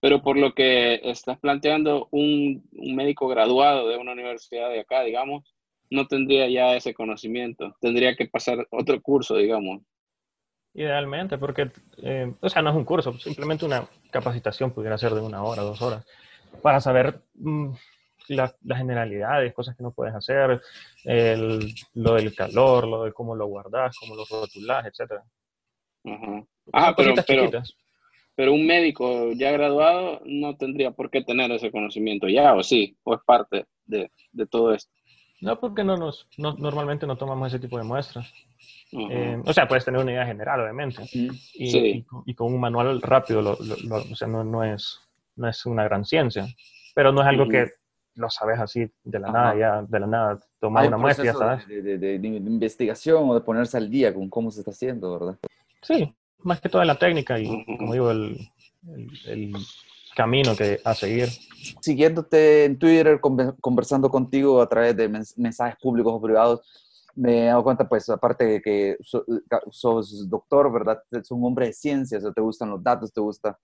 [0.00, 5.02] pero por lo que estás planteando, un, un, médico graduado de una universidad de acá,
[5.02, 5.54] digamos,
[5.90, 9.82] no tendría ya ese conocimiento, tendría que pasar otro curso, digamos.
[10.74, 11.70] Idealmente, porque,
[12.02, 15.62] eh, o sea, no es un curso, simplemente una capacitación pudiera ser de una hora,
[15.62, 16.06] dos horas,
[16.62, 17.72] para saber mm,
[18.28, 20.60] las generalidades, cosas que no puedes hacer,
[21.04, 25.20] el, lo del calor, lo de cómo lo guardas, cómo lo rotulas, etc.
[26.72, 27.50] Ah, pero, pero,
[28.38, 32.96] pero un médico ya graduado no tendría por qué tener ese conocimiento ya, o sí,
[33.02, 34.92] o es parte de, de todo esto.
[35.40, 38.32] No, porque no nos, no, normalmente no tomamos ese tipo de muestras.
[38.92, 41.02] Eh, o sea, puedes tener una idea general, obviamente.
[41.12, 41.30] y,
[41.68, 42.06] sí.
[42.26, 45.00] y, con un manual rápido, lo, o sea, no, no, es,
[45.34, 46.46] no es una gran ciencia,
[46.94, 47.66] pero no es algo que
[48.14, 51.66] lo sabes así de la nada, ya de la nada, tomar una muestra, ya sabes.
[51.66, 55.18] De, de, de, de, investigación o de ponerse al día con cómo se está haciendo,
[55.18, 55.38] ¿verdad?
[55.82, 58.50] Sí, más que toda la técnica y, como digo, el,
[59.26, 59.54] el,
[60.14, 61.28] camino que a seguir.
[61.80, 63.20] Siguiéndote en Twitter,
[63.60, 66.60] conversando contigo a través de mensajes públicos o privados,
[67.14, 68.96] me he dado cuenta, pues, aparte de que
[69.70, 71.00] sos doctor, ¿verdad?
[71.12, 73.56] Sos un hombre de ciencias, o te gustan los datos, te gusta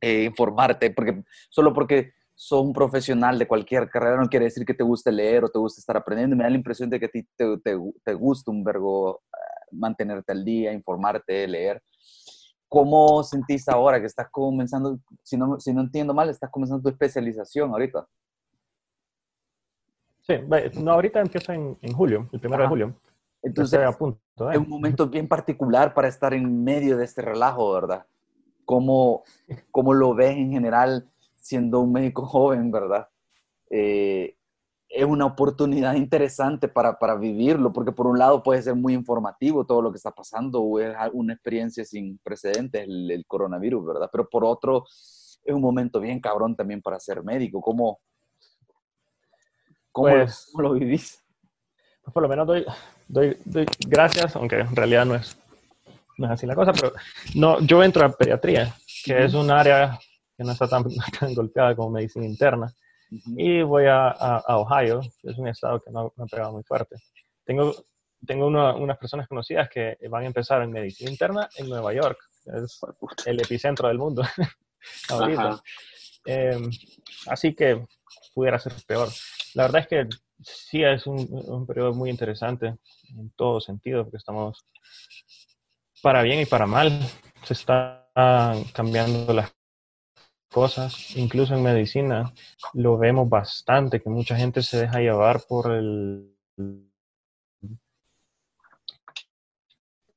[0.00, 4.74] eh, informarte, porque solo porque sos un profesional de cualquier carrera no quiere decir que
[4.74, 6.34] te guste leer o te guste estar aprendiendo.
[6.34, 9.22] Me da la impresión de que a ti te, te, te gusta un vergo
[9.72, 11.82] mantenerte al día, informarte, leer.
[12.68, 16.88] ¿Cómo sentís ahora que estás comenzando, si no, si no entiendo mal, estás comenzando tu
[16.88, 18.06] especialización ahorita?
[20.22, 20.34] Sí,
[20.80, 22.94] no, ahorita empieza en, en julio, el primero de julio.
[23.42, 24.54] Entonces, a punto, ¿eh?
[24.54, 28.04] es un momento bien particular para estar en medio de este relajo, ¿verdad?
[28.64, 29.22] ¿Cómo,
[29.70, 33.08] cómo lo ves en general siendo un médico joven, ¿verdad?
[33.70, 34.35] Eh,
[34.96, 39.66] es una oportunidad interesante para, para, vivirlo, porque por un lado puede ser muy informativo
[39.66, 44.08] todo lo que está pasando, o es una experiencia sin precedentes el, el coronavirus, ¿verdad?
[44.10, 47.60] Pero por otro, es un momento bien cabrón también para ser médico.
[47.60, 48.00] ¿Cómo,
[49.92, 51.22] cómo, pues, lo, vivís?
[52.02, 52.64] Pues por lo menos doy,
[53.06, 55.36] doy, doy, gracias, aunque en realidad no es,
[56.16, 56.92] no es así la cosa, pero
[57.34, 59.24] no, yo entro a pediatría, que uh -huh.
[59.26, 59.98] es un área
[60.36, 60.84] que no está tan,
[61.20, 62.74] tan golpeada como medicina interna
[63.10, 63.34] Uh -huh.
[63.36, 66.52] Y voy a, a, a, Ohio, que es un estado que no me ha pegado
[66.52, 66.96] muy fuerte.
[67.44, 67.74] Tengo,
[68.26, 72.18] tengo una, unas personas conocidas que van a empezar en medicina interna en Nueva York,
[72.44, 72.80] que es
[73.26, 74.22] el epicentro del mundo
[75.08, 75.62] ahorita.
[76.26, 76.60] Eh,
[77.28, 77.86] así que
[78.34, 79.08] pudiera ser peor.
[79.54, 80.08] La verdad es que
[80.40, 82.74] sí es un, un periodo muy interesante
[83.08, 84.66] en todo sentido, porque estamos
[86.02, 87.00] para bien y para mal.
[87.44, 88.02] Se están
[88.72, 89.55] cambiando las
[90.50, 92.32] cosas, incluso en medicina,
[92.74, 96.32] lo vemos bastante, que mucha gente se deja llevar por el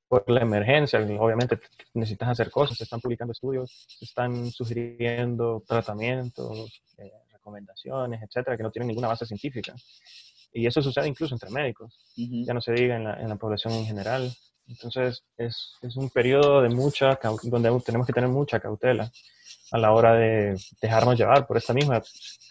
[0.09, 0.99] por la emergencia.
[0.99, 1.59] Obviamente
[1.93, 8.63] necesitas hacer cosas, se están publicando estudios, se están sugiriendo tratamientos, eh, recomendaciones, etcétera, que
[8.63, 9.73] no tienen ninguna base científica.
[10.51, 12.45] Y eso sucede incluso entre médicos, uh -huh.
[12.45, 14.33] ya no se diga en la, en la población en general.
[14.67, 19.11] Entonces, es, es, un periodo de mucha, donde tenemos que tener mucha cautela
[19.71, 22.01] a la hora de dejarnos llevar por esta misma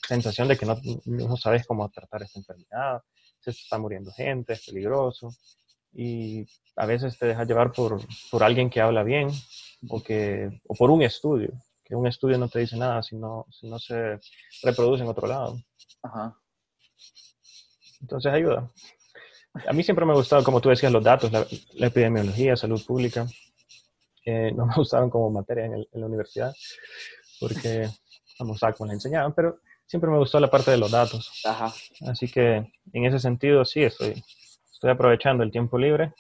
[0.07, 3.03] sensación de que no, no sabes cómo tratar esta enfermedad,
[3.41, 5.31] se está muriendo gente, es peligroso,
[5.93, 8.01] y a veces te dejas llevar por,
[8.31, 9.31] por alguien que habla bien
[9.89, 11.53] o, que, o por un estudio,
[11.85, 14.19] que un estudio no te dice nada si no, si no se
[14.63, 15.61] reproduce en otro lado.
[16.03, 16.37] Ajá.
[18.01, 18.71] Entonces ayuda.
[19.67, 22.85] A mí siempre me ha gustado, como tú decías, los datos, la, la epidemiología, salud
[22.85, 23.27] pública.
[24.31, 26.55] Eh, no me gustaron como materia en, el, en la universidad,
[27.41, 27.89] porque
[28.39, 31.43] vamos a como la enseñaban, pero siempre me gustó la parte de los datos.
[31.47, 31.73] Ajá.
[32.07, 34.23] Así que en ese sentido sí, estoy,
[34.71, 36.13] estoy aprovechando el tiempo libre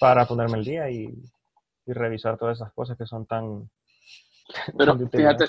[0.00, 1.06] para ponerme el día y,
[1.86, 3.70] y revisar todas esas cosas que son tan...
[4.76, 5.44] Pero tan fíjate,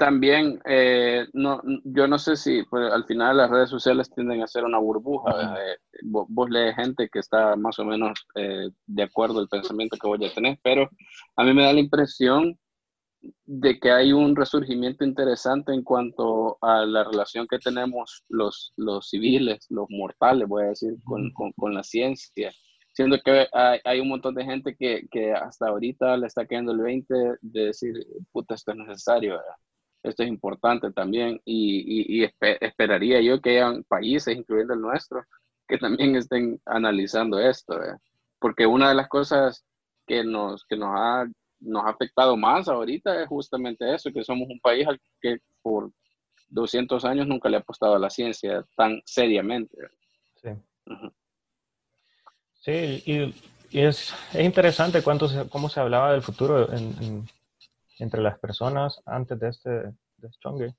[0.00, 4.46] también, eh, no, yo no sé si pues, al final las redes sociales tienden a
[4.46, 5.28] ser una burbuja.
[5.28, 5.58] Uh -huh.
[5.58, 9.98] eh, vos, vos, lees gente que está más o menos eh, de acuerdo al pensamiento
[9.98, 10.88] que voy a tener, pero
[11.36, 12.58] a mí me da la impresión
[13.44, 19.10] de que hay un resurgimiento interesante en cuanto a la relación que tenemos los, los
[19.10, 22.50] civiles, los mortales, voy a decir, con, con, con la ciencia.
[22.94, 26.72] Siendo que hay, hay, un montón de gente que, que hasta ahorita le está cayendo
[26.72, 27.94] el 20 de decir,
[28.32, 29.56] puta, esto es necesario, ¿verdad?
[30.02, 34.80] Esto es importante también y, y, y esper, esperaría yo que hayan países, incluyendo el
[34.80, 35.24] nuestro,
[35.68, 37.96] que también estén analizando esto, ¿eh?
[38.38, 39.64] porque una de las cosas
[40.06, 41.26] que nos, que nos, ha,
[41.60, 45.92] nos ha afectado más ahorita es justamente eso, que somos un país al que por
[46.48, 49.76] 200 años nunca le ha apostado a la ciencia tan seriamente.
[50.42, 51.12] Sí, uh -huh.
[52.60, 53.34] sí y,
[53.70, 57.28] y, es, es interesante cuánto se, cómo se hablaba del futuro en, en
[58.00, 59.70] entre las personas antes de este
[60.20, 60.74] de Stronger,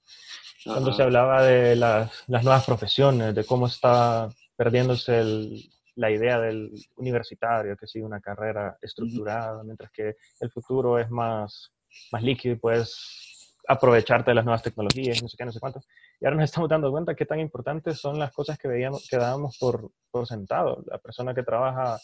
[0.63, 0.97] cuando uh -huh.
[0.97, 6.71] se hablaba de las, las, nuevas profesiones, de cómo está perdiéndose el, la idea del
[6.97, 9.65] universitario, que sigue una carrera estructurada, uh -huh.
[9.65, 11.71] mientras que el futuro es más,
[12.11, 15.81] más líquido y puedes aprovecharte de las nuevas tecnologías, no sé qué, no sé cuánto.
[16.19, 19.17] Y ahora nos estamos dando cuenta qué tan importantes son las cosas que, veíamos, que
[19.17, 20.83] dábamos por, por sentado.
[20.87, 21.99] La persona que trabaja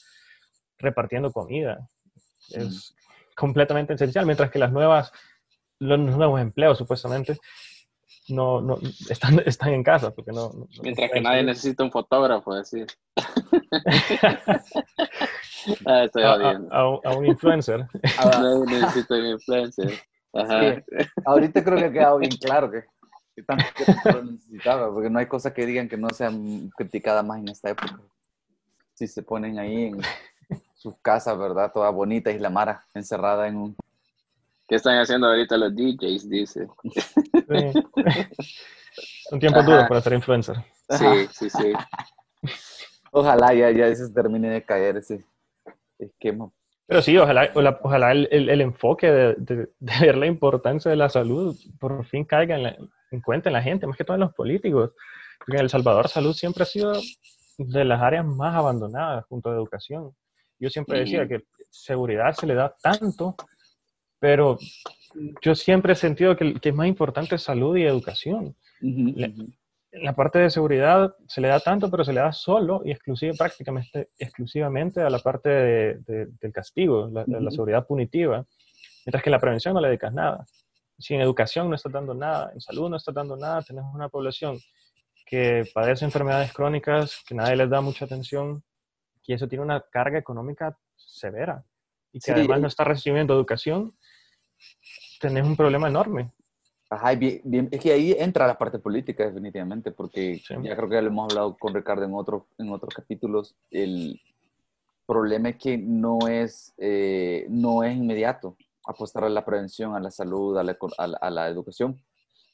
[0.78, 1.88] repartiendo comida.
[2.50, 5.12] Es, uh -huh completamente esencial, mientras que las nuevas,
[5.80, 7.38] los nuevos empleos supuestamente
[8.30, 8.78] no, no
[9.10, 10.14] están, están en casa.
[10.14, 12.88] Porque no, no mientras que nadie necesita un fotógrafo, decir.
[15.86, 17.88] ah, estoy a, a, a, un influencer.
[18.40, 19.94] nadie necesita un influencer.
[20.34, 20.76] Ajá.
[20.76, 20.82] Sí,
[21.26, 22.84] ahorita creo que ha quedado bien claro que,
[23.36, 23.44] que
[24.12, 27.70] lo necesitaba, porque no hay cosa que digan que no sean criticadas más en esta
[27.70, 28.00] época.
[28.94, 30.02] Si se ponen ahí en,
[30.78, 31.72] sus casas, ¿verdad?
[31.74, 33.76] Toda bonita y la Mara encerrada en un...
[34.68, 36.30] ¿Qué están haciendo ahorita los DJs?
[36.30, 36.68] Dice.
[36.84, 37.74] Sí.
[39.32, 39.70] un tiempo Ajá.
[39.70, 40.58] duro para ser influencer.
[40.90, 41.74] Sí, sí, sí.
[43.12, 45.26] Ojalá ya, ya se termine de caer ese
[45.98, 46.52] esquema.
[46.86, 47.50] Pero sí, ojalá,
[47.82, 52.06] ojalá el, el, el enfoque de, de, de, ver la importancia de la salud por
[52.06, 52.78] fin caiga en, la,
[53.12, 54.92] en cuenta en la gente, más que todo en los políticos.
[55.40, 56.94] Porque en El Salvador salud siempre ha sido
[57.58, 60.14] de las áreas más abandonadas junto a educación
[60.60, 63.36] Yo siempre decía que seguridad se le da tanto,
[64.20, 64.58] pero
[65.42, 68.56] yo siempre he sentido que, que es más importante salud y educación.
[69.92, 73.34] la, parte de seguridad se le da tanto, pero se le da solo y exclusiva,
[73.38, 78.46] prácticamente exclusivamente a la parte del castigo, la, la seguridad punitiva,
[79.06, 80.46] mientras que la prevención no le dedicas nada.
[81.00, 84.10] Si en educación no estás dando nada, en salud no estás dando nada, tenemos una
[84.10, 84.60] población
[85.28, 88.64] que padece enfermedades crónicas, que nadie les da mucha atención,
[89.28, 91.64] y eso tiene una carga económica severa,
[92.14, 93.96] y que además no está recibiendo educación,
[95.20, 96.32] tenés un problema enorme.
[96.90, 101.02] Ajá, bien, es que ahí entra la parte política definitivamente, porque ya creo que ya
[101.02, 104.22] lo hemos hablado con Ricardo en, otro, en otros capítulos, el
[105.06, 108.56] problema es que no es, eh, no es inmediato
[108.86, 110.78] apostar a la prevención, a la salud, a la,
[111.20, 112.02] a la educación,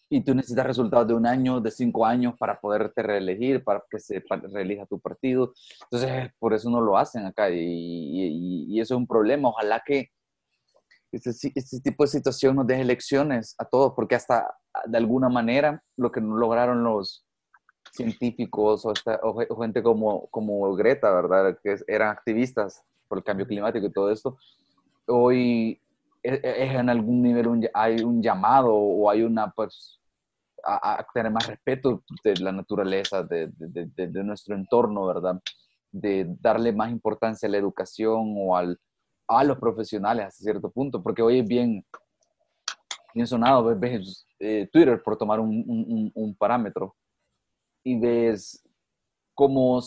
[0.10, 4.00] y tú necesitas resultados de un año, de cinco años para poderte reelegir, para que
[4.00, 5.54] se reelija tu partido.
[5.84, 9.50] Entonces, por eso no lo hacen acá y, y, eso es un problema.
[9.50, 10.10] Ojalá que
[11.12, 15.84] este, este, tipo de situación nos deje elecciones a todos, porque hasta de alguna manera
[15.98, 17.26] lo que no lograron los
[17.92, 21.58] científicos o, o gente como, como Greta, ¿verdad?
[21.64, 24.38] Que eran activistas por el cambio climático y todo esto,
[25.08, 25.80] hoy
[26.24, 30.00] es, en algún nivel hay un llamado o hay una pues,
[30.64, 35.42] a, tener más respeto de la naturaleza, de, de, de, nuestro entorno, ¿verdad?
[35.92, 38.80] De darle más importancia a la educación o al,
[39.28, 41.86] a los profesionales hasta cierto punto, porque hoy es bien,
[43.14, 46.96] bien sonado, ves, eh, Twitter por tomar un, un, un, parámetro
[47.84, 48.64] y ves
[49.34, 49.82] cómo,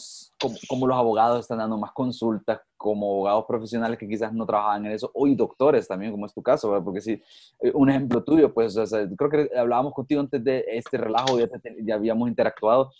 [0.69, 4.93] cómo, los abogados están dando más consultas, como abogados profesionales que quizás no trabajaban en
[4.93, 6.85] eso, o y doctores también, como es tu caso, ¿verdad?
[6.85, 7.13] Porque si,
[7.61, 8.77] eh, un ejemplo tuyo, pues,
[9.17, 11.49] creo que hablábamos contigo antes de este relajo, ya,
[11.83, 12.93] ya habíamos interactuado,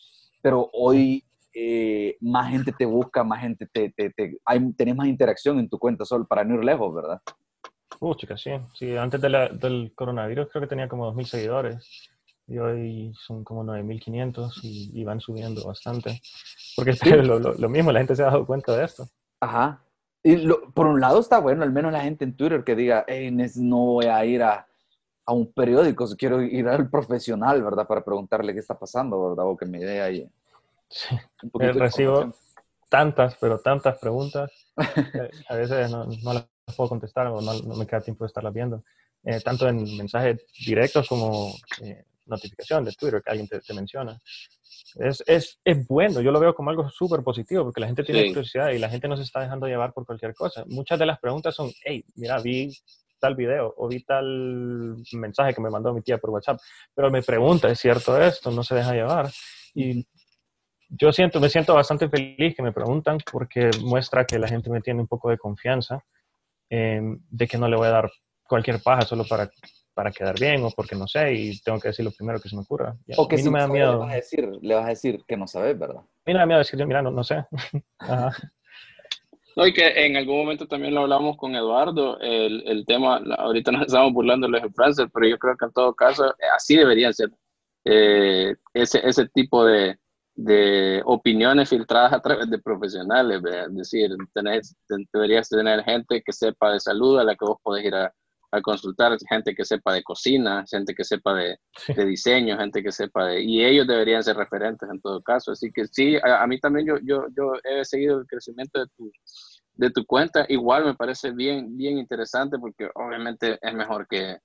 [0.43, 1.25] pero hoy
[1.55, 5.69] eh, más gente te busca, más gente te, te, te hay, tenés más interacción en
[5.69, 7.21] tu cuenta solo para no ir lejos, ¿verdad?
[8.01, 8.51] Uh, chica, sí.
[8.75, 12.11] sí antes de la, del coronavirus creo que tenía como 2.000 seguidores
[12.49, 16.21] y hoy son como 9.500 y, y van subiendo bastante.
[16.77, 19.07] Porque es lo, lo, mismo, la gente se ha dado cuenta de esto.
[19.47, 19.83] Ajá.
[20.23, 23.31] Y por un lado está bueno, al menos la gente en Twitter que diga, hey,
[23.57, 24.67] no voy a ir a,
[25.25, 27.87] a un periódico, quiero ir al profesional, ¿verdad?
[27.87, 29.47] Para preguntarle qué está pasando, ¿verdad?
[29.47, 30.29] O que me dé ahí.
[30.89, 31.17] Sí.
[31.61, 32.33] Eh, recibo
[32.89, 34.51] tantas, pero tantas preguntas.
[35.49, 38.53] a veces no, no, las puedo contestar o no, no, me queda tiempo de estarlas
[38.53, 38.83] viendo.
[39.25, 44.21] Eh, tanto en mensajes directos como eh, notificación de Twitter que alguien te, menciona.
[44.99, 48.29] Es, es, es, bueno, yo lo veo como algo súper positivo porque la gente tiene
[48.29, 50.65] curiosidad y la gente no se está dejando llevar por cualquier cosa.
[50.67, 52.73] Muchas de las preguntas son, hey, mira, vi
[53.19, 56.59] tal video o vi tal mensaje que me mandó mi tía por WhatsApp,
[56.95, 58.51] pero me pregunta, ¿es cierto esto?
[58.51, 59.31] No se deja llevar.
[59.75, 60.07] Y
[60.89, 64.81] yo siento, me siento bastante feliz que me preguntan porque muestra que la gente me
[64.81, 66.05] tiene un poco de confianza
[66.69, 68.11] de que no le voy a dar
[68.47, 69.51] cualquier paja solo para
[69.97, 72.55] para quedar bien o porque no sé y tengo que decir lo primero que se
[72.55, 72.95] me ocurra.
[73.17, 73.93] o que si no me da miedo.
[73.93, 76.03] Le vas, a decir, le vas a decir que no sabes, ¿verdad?
[76.03, 77.45] A mí no me da miedo decir, mira, no, no sé.
[79.59, 83.73] No, y que en algún momento también lo hablamos con Eduardo, el, el tema, ahorita
[83.73, 86.77] nos estamos burlando de los influencers, pero yo creo que en todo caso eh, así
[86.77, 87.31] deberían ser
[87.87, 89.97] eh, ese, ese tipo de,
[90.35, 94.77] de opiniones filtradas a través de profesionales, es decir, tenés,
[95.11, 98.13] deberías tener gente que sepa de salud a la que vos podés ir a,
[98.59, 101.59] a consultar gente que sepa de cocina, gente que sepa de,
[101.95, 103.43] de, diseño, gente que sepa de...
[103.43, 105.53] Y ellos deberían ser referentes en todo caso.
[105.53, 109.13] Así que sí, a, mí también yo, yo, yo he seguido el crecimiento de tu,
[109.75, 110.47] de tu cuenta.
[110.49, 114.39] Igual me parece bien, bien interesante porque obviamente es mejor que,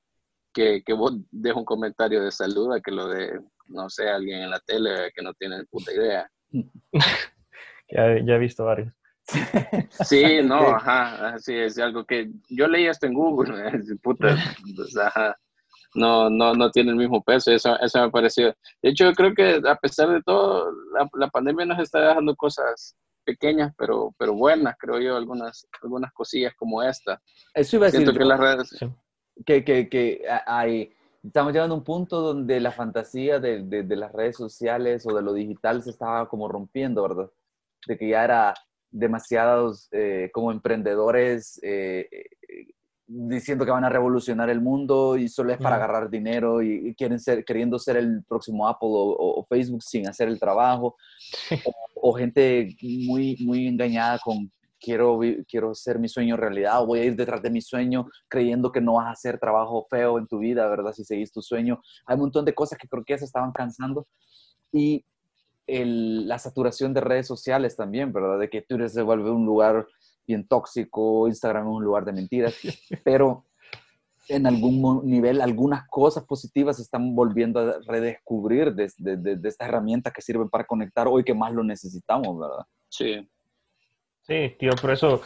[0.53, 4.43] que, que vos dejes un comentario de salud a que lo de, no sé, alguien
[4.43, 6.29] en la tele que no tiene puta idea.
[7.89, 8.93] ya, ya he visto varios.
[10.05, 13.53] Sí, no, ajá, sí, es algo que yo leí esto en Google,
[14.03, 14.35] puta,
[15.93, 18.55] no, no, no tiene el mismo peso, eso, eso me pareció.
[18.81, 22.35] De hecho, yo creo que a pesar de todo, la, la pandemia nos está dejando
[22.35, 27.21] cosas pequeñas, pero, pero buenas, creo yo, algunas, algunas cosillas como esta.
[27.53, 28.17] Eso iba a decir.
[28.17, 28.79] que las redes...
[29.45, 30.93] Que, que, que hay,
[31.23, 35.15] estamos llegando a un punto donde la fantasía de, de, de las redes sociales o
[35.15, 37.31] de lo digital se estaba como rompiendo, ¿verdad?
[37.87, 38.53] De que ya era
[38.91, 42.73] demasiados eh, como emprendedores eh, eh,
[43.07, 47.19] diciendo que van a revolucionar el mundo y solo es para agarrar dinero y, quieren
[47.19, 50.95] ser, queriendo ser el próximo Apple o, Facebook sin hacer el trabajo.
[51.95, 57.05] O, gente muy, muy engañada con quiero, quiero hacer mi sueño realidad o voy a
[57.05, 60.39] ir detrás de mi sueño creyendo que no vas a hacer trabajo feo en tu
[60.39, 60.93] vida, ¿verdad?
[60.93, 61.81] Si seguís tu sueño.
[62.05, 64.07] Hay un montón de cosas que creo que ya se estaban cansando
[64.71, 65.05] y
[65.71, 68.39] la saturación de redes sociales también, ¿verdad?
[68.39, 69.87] De que Twitter se vuelve un lugar
[70.27, 72.55] bien tóxico, Instagram es un lugar de mentiras,
[73.03, 73.45] pero
[74.27, 79.67] en algún nivel algunas cosas positivas se están volviendo a redescubrir de, de, de, estas
[79.67, 82.65] herramientas que sirven para conectar hoy que más lo necesitamos, ¿verdad?
[82.89, 83.27] Sí.
[84.21, 85.21] Sí, tío, por eso,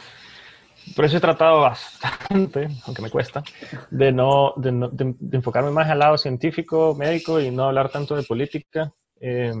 [0.94, 3.42] por eso he tratado bastante, aunque me cuesta,
[3.90, 8.16] de no, de, no, de, enfocarme más al lado científico, médico y no hablar tanto
[8.16, 8.92] de política.
[9.20, 9.52] Eh,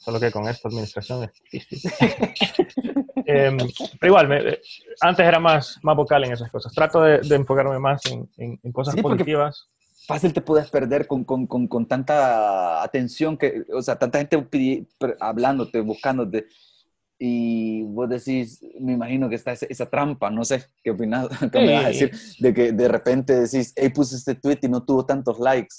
[0.00, 1.80] solo que con esta administración es difícil.
[3.26, 3.50] eh,
[4.00, 4.58] pero igual, me,
[5.00, 6.72] antes era más, más vocal en esas cosas.
[6.74, 9.68] Trato de, de enfocarme más en, en, en cosas Sí, positivas.
[10.06, 14.36] Fácil te puedes perder con, con, con, con tanta atención, que, o sea, tanta gente
[14.38, 14.88] pidi-
[15.20, 16.46] hablándote, buscándote,
[17.22, 21.28] y vos decís, me imagino que está esa, esa trampa, no sé, ¿qué opinas?
[21.52, 22.06] ¿Qué me vas a Sí.
[22.06, 22.12] decir?
[22.40, 25.76] De que de repente decís, hey, puse este tweet y no tuvo tantos likes.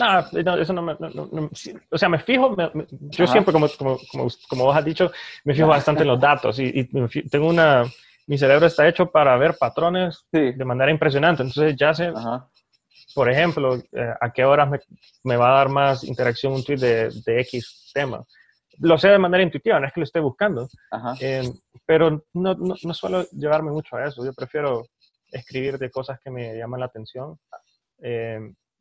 [0.00, 0.96] No, no, eso no me...
[0.98, 1.50] no- no-
[1.90, 3.32] o sea, me fijo, me- me- yo Ajá.
[3.32, 5.10] siempre, como, como, como, como vos has dicho,
[5.44, 6.84] me fijo bastante en los datos y, y
[7.28, 7.84] tengo una...
[8.26, 10.52] Mi cerebro está hecho para ver patrones Sí.
[10.52, 11.42] de manera impresionante.
[11.42, 12.48] Entonces ya sé, Ajá.
[13.14, 14.78] por ejemplo, eh, a qué horas me,
[15.24, 18.24] me va a dar más interacción un tweet de, de X tema.
[18.78, 20.68] Lo sé de manera intuitiva, no es que lo esté buscando,
[21.20, 21.42] eh,
[21.84, 24.24] pero no, no, no suelo llevarme mucho a eso.
[24.24, 24.86] Yo prefiero
[25.32, 27.36] escribir de cosas que me llaman la atención.
[28.02, 28.38] eh,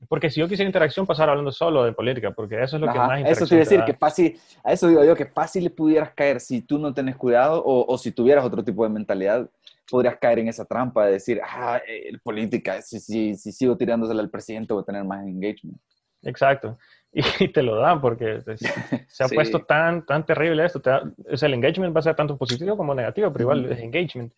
[0.07, 2.97] porque si yo quisiera interacción, pasar hablando solo de política, porque eso es lo que
[2.97, 5.63] Ajá, más Eso te iba a decir, que fácil, a eso digo yo, que fácil
[5.65, 8.89] le pudieras caer si tú no tenés cuidado o, o si tuvieras otro tipo de
[8.89, 9.49] mentalidad,
[9.89, 14.21] podrías caer en esa trampa de decir, ah, eh, política, si, si, si sigo tirándosela
[14.21, 15.77] al presidente voy a tener más engagement.
[16.23, 16.77] Exacto.
[17.39, 18.61] Y te lo dan porque pues,
[19.07, 19.33] se ha Sí.
[19.33, 20.79] puesto tan, tan terrible esto.
[20.79, 23.65] te da- o sea, el engagement va a ser tanto positivo como negativo, pero igual
[23.71, 24.31] es engagement.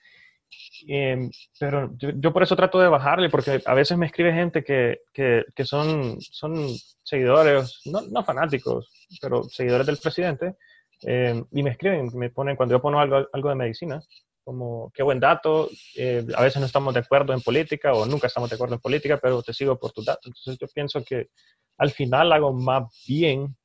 [0.88, 1.30] Eh,
[1.60, 5.02] pero yo, yo por eso trato de bajarle, porque a veces me escribe gente que,
[5.14, 6.68] que, que son, son
[7.04, 8.89] seguidores, no, no fanáticos,
[9.22, 10.56] pero seguidores del presidente,
[11.04, 14.02] eh, y me escriben, me ponen, cuando yo pongo algo, algo de medicina,
[14.43, 18.28] como qué buen dato, eh, a veces no estamos de acuerdo en política o nunca
[18.28, 20.26] estamos de acuerdo en política, pero te sigo por tus datos.
[20.26, 21.30] Entonces yo pienso que
[21.78, 23.56] al final hago más bien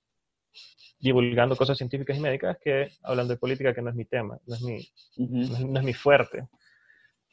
[0.98, 4.54] divulgando cosas científicas y médicas que hablando de política, que no es mi tema, no
[4.54, 4.76] es mi,
[5.16, 5.36] Ujú.
[5.36, 6.46] no es, no es mi fuerte.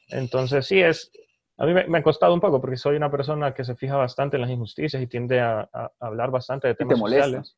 [0.08, 1.10] Entonces sí es,
[1.58, 3.96] a mí me, me ha costado un poco porque soy una persona que se fija
[3.96, 7.24] bastante en las injusticias y tiende a, a- hablar bastante de te temas molesta.
[7.44, 7.56] sociales.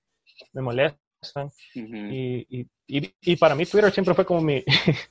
[0.53, 1.47] Me molestan.
[1.75, 1.97] Ujú.
[1.97, 4.63] Y, y, y, y para mí Twitter siempre fue como mi,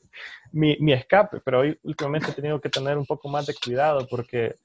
[0.53, 4.07] mi, mi escape, pero hoy últimamente he tenido que tener un poco más de cuidado
[4.07, 4.55] porque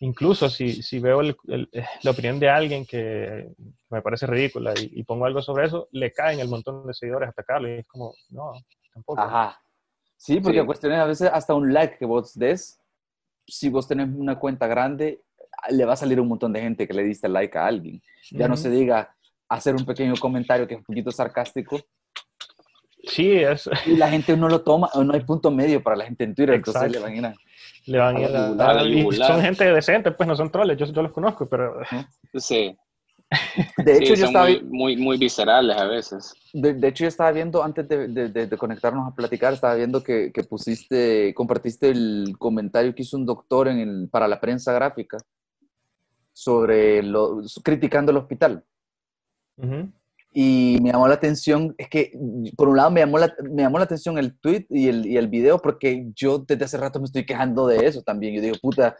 [0.00, 1.68] incluso si, si veo el- el-
[2.02, 3.48] la opinión de alguien que
[3.90, 7.28] me parece ridícula y, y pongo algo sobre eso, le caen el montón de seguidores
[7.28, 8.52] a atacarlo y es como, no,
[8.92, 9.20] tampoco.
[9.22, 9.60] Ajá.
[10.16, 10.66] Sí, porque Sí.
[10.66, 12.80] cuestiones a veces hasta un like que vos des,
[13.46, 15.22] si vos tenés una cuenta grande,
[15.70, 18.02] le va a salir un montón de gente que le diste like a alguien.
[18.30, 18.62] Ya no Ujú.
[18.64, 19.14] se diga
[19.48, 21.78] hacer un pequeño comentario que es un poquito sarcástico
[23.08, 26.24] Sí, es, y la gente no lo toma, no hay punto medio para la gente
[26.24, 26.98] en Twitter, entonces Exacto.
[26.98, 27.34] le van a ir a-
[27.86, 29.28] le van a A ir la a- a la yugular.
[29.28, 31.76] son gente decente, pues no son troles, yo, yo los conozco, pero
[32.34, 32.76] Sí,
[33.78, 36.34] De sí, hecho, yo son estaba, muy, muy, muy viscerales a veces.
[36.52, 39.74] de, de hecho, yo estaba viendo, antes de, de- de- de conectarnos a platicar, estaba
[39.74, 44.40] viendo que, que pusiste, compartiste el comentario que hizo un doctor en el, para la
[44.40, 45.18] prensa gráfica
[46.32, 48.64] sobre lo, criticando el hospital.
[49.58, 49.90] ujú,
[50.32, 52.12] Y me llamó la atención, es que
[52.56, 55.16] por un lado me llamó la, me llamó la atención el tweet y el, y
[55.16, 58.34] el video porque yo desde hace rato me estoy quejando de eso también.
[58.34, 58.96] Yo digo, puta,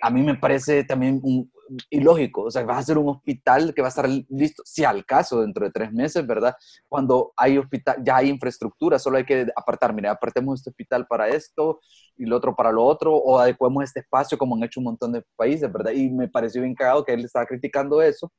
[0.00, 1.50] a mí me parece también un-
[1.90, 2.42] ilógico.
[2.42, 5.40] O sea, vas a hacer un hospital que va a estar listo, si al caso,
[5.40, 6.54] dentro de tres meses, ¿verdad?
[6.88, 11.28] Cuando hay hospital, ya hay infraestructura, solo hay que apartar, mira, apartemos este hospital para
[11.28, 11.80] esto
[12.16, 15.12] y lo otro para lo otro, o adecuemos este espacio como han hecho un montón
[15.12, 15.92] de países, ¿verdad?
[15.92, 18.30] Y me pareció bien cagado que él estaba criticando eso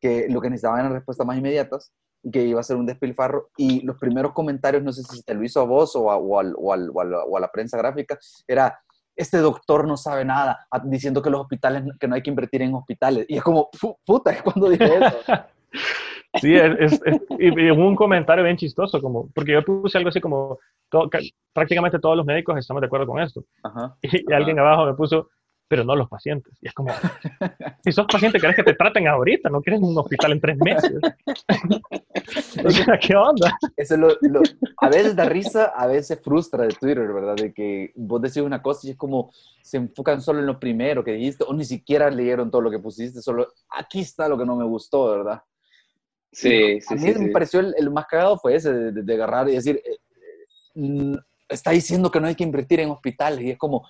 [0.00, 1.92] que lo que necesitaban eran respuestas más inmediatas,
[2.22, 3.50] y que iba a ser un despilfarro.
[3.56, 6.38] Y los primeros comentarios, no sé si te lo hizo a vos o a, o
[6.38, 8.78] al- o al- o a la prensa gráfica, era,
[9.18, 12.74] este doctor no sabe nada, diciendo que los hospitales, que no hay que invertir en
[12.74, 13.26] hospitales.
[13.28, 15.16] Y es como, "Pu- puta, es cuando dije eso.
[16.42, 20.10] Sí, es, es- es- y, hubo un comentario bien chistoso, como, porque yo puse algo
[20.10, 20.58] así como,
[20.90, 21.20] todo- ca-
[21.54, 23.42] prácticamente todos los médicos estamos de acuerdo con esto.
[23.62, 23.96] Ajá.
[24.02, 25.30] Y, y alguien abajo me puso,
[25.68, 26.52] pero no los pacientes.
[26.62, 26.90] Y es como,
[27.84, 30.92] si sos paciente, querés que te traten ahorita, no quieres un hospital en tres meses.
[32.64, 33.56] o sea, ¿qué onda?
[33.76, 34.42] Eso es lo, lo-
[34.78, 37.36] a veces da risa, a veces frustra de Twitter, ¿verdad?
[37.36, 39.30] De que vos decís una cosa y es como
[39.62, 42.78] se enfocan solo en lo primero que dijiste o ni siquiera leyeron todo lo que
[42.78, 45.42] pusiste, solo aquí está lo que no me gustó, ¿verdad?
[46.32, 47.18] Sí, a sí, mí sí.
[47.18, 47.30] me sí.
[47.32, 49.98] pareció el, el más cagado fue ese, de, de- de agarrar y decir, eh,
[50.74, 51.14] mm,
[51.48, 53.86] está diciendo que no hay que invertir en hospitales y es como,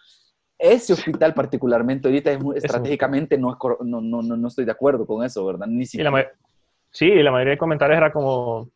[0.59, 4.73] ese hospital particularmente ahorita es muy- estratégicamente no, es no, no, no, no estoy de
[4.73, 5.67] acuerdo con eso, ¿verdad?
[5.67, 6.11] Ni Y la, siquiera.
[6.11, 6.25] ma-
[6.91, 8.69] sí, y la mayoría de comentarios era como,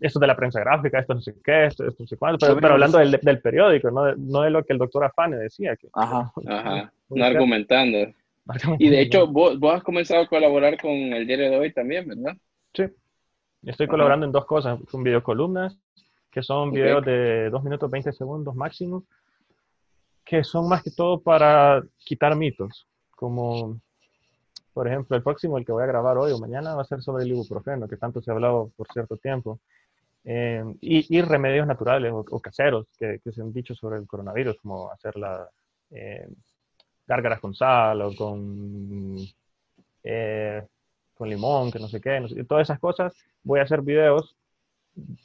[0.00, 2.98] esto de la prensa gráfica, esto no sé qué, esto, no sé cuánto, pero, hablando
[2.98, 5.76] del, del, periódico, no de, no de lo que el doctor Afane decía.
[5.76, 7.98] Que, Ajá, ajá, no argumentando.
[8.78, 12.08] Y de hecho, vos, vos, has comenzado a colaborar con el diario de hoy también,
[12.08, 12.36] ¿verdad?
[12.74, 12.84] Sí,
[13.64, 15.76] estoy colaborando en dos cosas, con videocolumnas,
[16.30, 19.04] que son videos de 2 minutos 20 segundos máximo,
[20.30, 23.80] que son más que todo para quitar mitos, como
[24.72, 27.02] por ejemplo, el próximo, el que voy a grabar hoy o mañana, va a ser
[27.02, 29.58] sobre el ibuprofeno, que tanto se ha hablado por cierto tiempo.
[30.24, 35.16] Eh, y, remedios naturales o, caseros que, se han dicho sobre el coronavirus, como hacer
[35.16, 35.48] la
[35.90, 36.28] eh,
[37.08, 39.16] gárgaras con sal o con,
[40.04, 40.64] eh,
[41.16, 43.12] con limón, que no sé qué, todas esas cosas.
[43.42, 44.36] Voy a hacer videos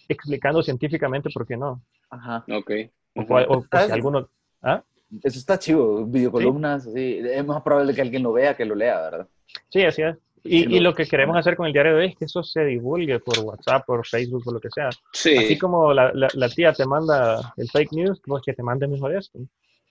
[0.10, 1.84] explicando científicamente por qué no.
[2.10, 2.44] Ajá.
[2.52, 2.72] Ok.
[3.14, 4.28] O, si alguno...
[4.64, 4.84] ¿ah?
[5.24, 7.20] Eso está chivo, videocolumnas, ¿Sí?
[7.24, 9.28] es más probable que alguien lo vea que lo lea, ¿verdad?
[9.70, 10.18] Sí, así es.
[10.44, 12.64] Y, y, lo que queremos hacer con el diario de hoy es que eso se
[12.64, 14.90] divulgue por WhatsApp, por Facebook, por lo que sea.
[15.12, 15.36] Sí.
[15.36, 19.16] Así como la, la, tía te manda el fake news, pues que te mande mejor
[19.16, 19.40] esto.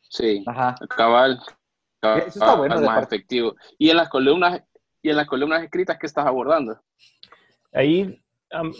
[0.09, 0.77] Sí, Ajá.
[0.97, 1.41] cabal.
[2.01, 2.81] cabal eso está bueno.
[2.83, 3.57] más efectivo.
[3.79, 4.63] Y en las columnas
[5.05, 6.81] y en las columnas escritas que estás abordando.
[7.73, 8.23] Ahí,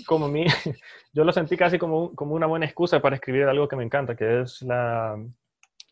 [0.07, 0.47] como mí,
[1.13, 4.15] yo lo sentí casi como, como una buena excusa para escribir algo que me encanta,
[4.17, 5.19] que es la,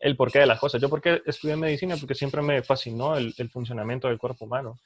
[0.02, 0.82] el porqué de las cosas.
[0.82, 4.80] Yo porque estudié medicina porque siempre me fascinó el, funcionamiento del cuerpo humano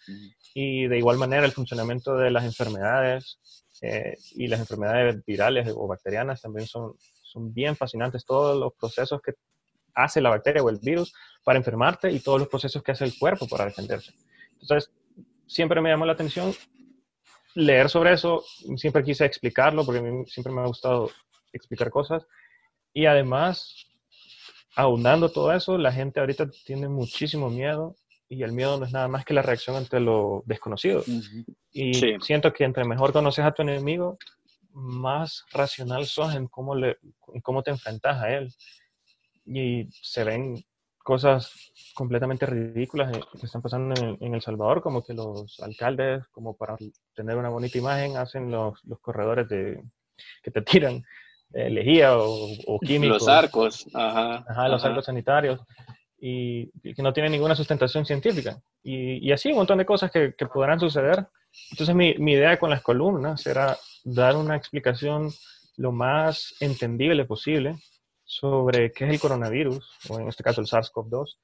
[0.52, 3.38] y de igual manera el funcionamiento de las enfermedades
[3.80, 6.92] eh, y las enfermedades virales o bacterianas también son,
[7.22, 8.26] son bien fascinantes.
[8.26, 9.32] Todos los procesos que
[9.94, 13.18] hace la bacteria o el virus para enfermarte y todos los procesos que hace el
[13.18, 14.12] cuerpo para defenderse.
[14.60, 14.92] Entonces,
[15.46, 16.54] siempre me llamó la atención
[17.54, 18.44] leer sobre eso,
[18.76, 21.10] siempre quise explicarlo porque a mí siempre me ha gustado
[21.54, 22.26] explicar cosas
[22.92, 23.85] y además
[24.76, 27.96] aunando todo eso, la gente ahorita tiene muchísimo miedo
[28.28, 31.02] y el miedo no es nada más que la reacción ante lo desconocido.
[31.72, 34.18] Y siento que entre mejor conoces a tu enemigo,
[34.72, 36.98] más racional sos en cómo, le,
[37.42, 38.52] cómo te enfrentas a él.
[39.46, 40.62] Y se ven
[40.98, 41.52] cosas
[41.94, 46.76] completamente ridículas que están pasando en, El Salvador, como que los alcaldes, como para
[47.14, 49.82] tener una bonita imagen, hacen los, los corredores de,
[50.42, 51.02] que te tiran
[51.56, 53.22] lejía o, o, químicos.
[53.22, 54.44] Los arcos, ajá.
[54.48, 55.60] Ajá, los arcos sanitarios.
[56.18, 58.60] Y, que no tienen ninguna sustentación científica.
[58.82, 61.26] Y, y así un montón de cosas que, que podrán suceder.
[61.70, 65.30] Entonces mi, mi, idea con las columnas era dar una explicación
[65.76, 67.76] lo más entendible posible
[68.24, 71.36] sobre qué es el coronavirus, o en este caso el SARS-CoV-2,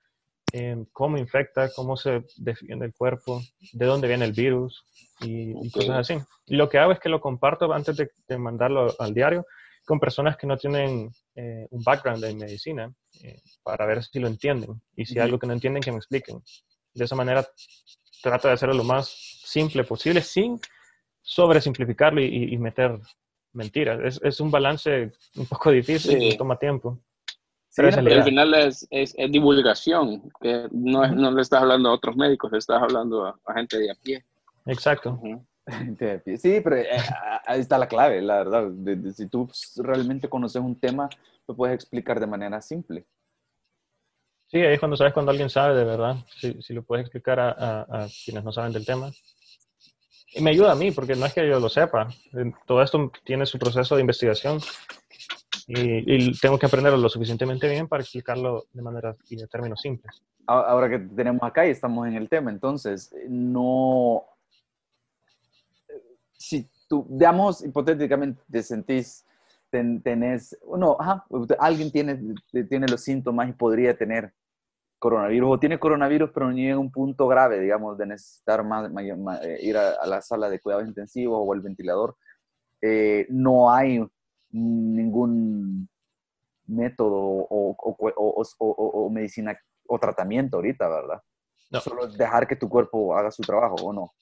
[0.54, 3.40] eh, cómo infecta, cómo se defiende el cuerpo,
[3.72, 4.84] de dónde viene el virus
[5.20, 6.18] y, cosas así.
[6.46, 9.46] Y lo que hago es que lo comparto antes de, de mandarlo al diario
[9.84, 14.28] con personas que no tienen eh, un background en medicina eh, para ver si lo
[14.28, 16.42] entienden y si hay algo que no entienden que me expliquen.
[16.94, 17.46] De esa manera
[18.22, 19.08] trato de hacerlo lo más
[19.44, 20.60] simple posible sin
[21.20, 22.98] sobresimplificarlo y, y meter
[23.52, 24.00] mentiras.
[24.02, 26.98] Es, es, un balance un poco difícil y toma tiempo.
[27.76, 32.52] pero al final es, es, divulgación, que no, no, le estás hablando a otros médicos,
[32.52, 34.24] le estás hablando a, gente de a pie.
[34.66, 35.20] Exacto.
[36.38, 36.88] Sí, pero eh,
[37.46, 38.70] ahí está la clave, la verdad.
[39.14, 41.08] si tú realmente conoces un tema,
[41.46, 43.06] lo puedes explicar de manera simple.
[44.46, 47.40] Sí, ahí es cuando sabes cuando alguien sabe de verdad, si, si lo puedes explicar
[47.40, 49.10] a, a, quienes no saben del tema.
[50.34, 52.08] Y me ayuda a mí, porque no es que yo lo sepa.
[52.66, 54.58] Todo esto tiene su proceso de investigación
[55.66, 59.80] y, y, tengo que aprenderlo lo suficientemente bien para explicarlo de manera y de términos
[59.80, 60.22] simples.
[60.46, 64.24] Ahora que tenemos acá y estamos en el tema, entonces, no,
[66.42, 69.24] si tú, digamos, hipotéticamente te sentís,
[69.70, 71.24] tenés, no, ajá,
[71.58, 72.20] alguien tiene,
[72.68, 74.32] tiene los síntomas y podría tener
[74.98, 78.90] coronavirus o tiene coronavirus pero no llega a un punto grave, digamos, de necesitar más,
[79.42, 82.16] eh, ir a, la sala de cuidados intensivos o al ventilador,
[82.82, 84.04] eh, no hay
[84.50, 85.88] ningún
[86.66, 91.22] método o, o, o, medicina o tratamiento ahorita, ¿verdad?
[91.70, 91.80] No.
[91.80, 94.12] Solo dejar que tu cuerpo haga su trabajo o no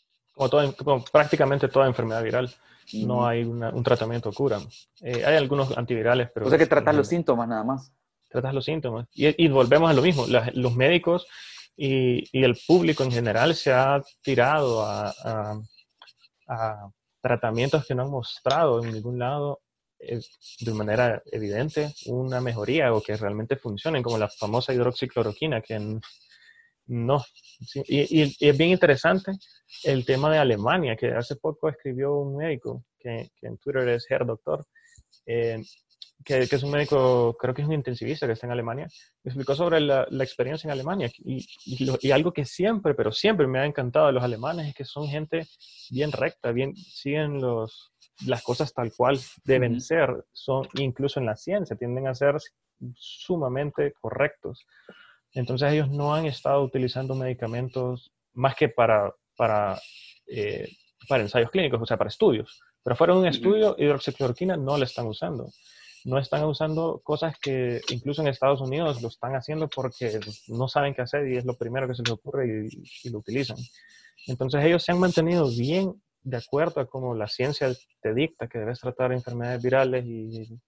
[0.77, 2.55] como, prácticamente toda enfermedad viral,
[2.95, 4.59] no hay un tratamiento o cura.
[5.01, 6.47] Eh, hay algunos antivirales, pero...
[6.47, 7.93] O sea que tratas los síntomas nada más.
[8.29, 9.07] Tratas los síntomas.
[9.13, 11.27] Y, volvemos a lo mismo, los médicos
[11.77, 15.13] y, el público en general se ha tirado a,
[16.49, 19.61] a, tratamientos que no han mostrado en ningún lado
[19.99, 20.21] eh,
[20.61, 26.01] de manera evidente una mejoría o que realmente funcionen, como la famosa hidroxicloroquina, que
[26.91, 27.23] no.
[27.87, 29.33] Y, es bien interesante
[29.85, 34.27] el tema de Alemania, que hace poco escribió un médico, que, en Twitter es Herr
[34.27, 34.67] Doctor,
[35.25, 35.63] eh,
[36.25, 38.89] que, que, es un médico, creo que es un intensivista que está en Alemania,
[39.23, 41.11] me explicó sobre la, la experiencia en Alemania.
[41.19, 44.85] Y, y, algo que siempre, pero siempre me ha encantado de los alemanes es que
[44.85, 45.47] son gente
[45.91, 47.93] bien recta, bien, siguen los,
[48.27, 52.37] las cosas tal cual deben ser, son incluso en la ciencia, tienden a ser
[52.97, 54.67] sumamente correctos.
[55.35, 59.81] Entonces ellos no han estado utilizando medicamentos más que para, para,
[60.27, 60.69] eh,
[61.09, 62.61] para ensayos clínicos, o sea, para estudios.
[62.83, 65.49] Pero fuera de un estudio, hidroxicloroquina no la están usando.
[66.05, 70.19] No están usando cosas que incluso en Estados Unidos lo están haciendo porque
[70.49, 73.19] no saben qué hacer y es lo primero que se les ocurre y, y lo
[73.19, 73.59] utilizan.
[74.27, 77.71] Entonces ellos se han mantenido bien de acuerdo a cómo la ciencia
[78.03, 80.59] te dicta que debes tratar enfermedades virales y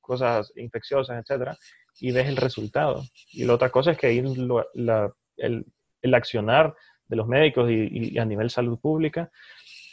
[0.00, 1.56] cosas infecciosas, etcétera,
[1.98, 3.04] y ves el resultado.
[3.32, 5.64] Y la otra cosa es que ahí el,
[6.02, 6.74] el, accionar
[7.08, 9.30] de los médicos y, a nivel salud pública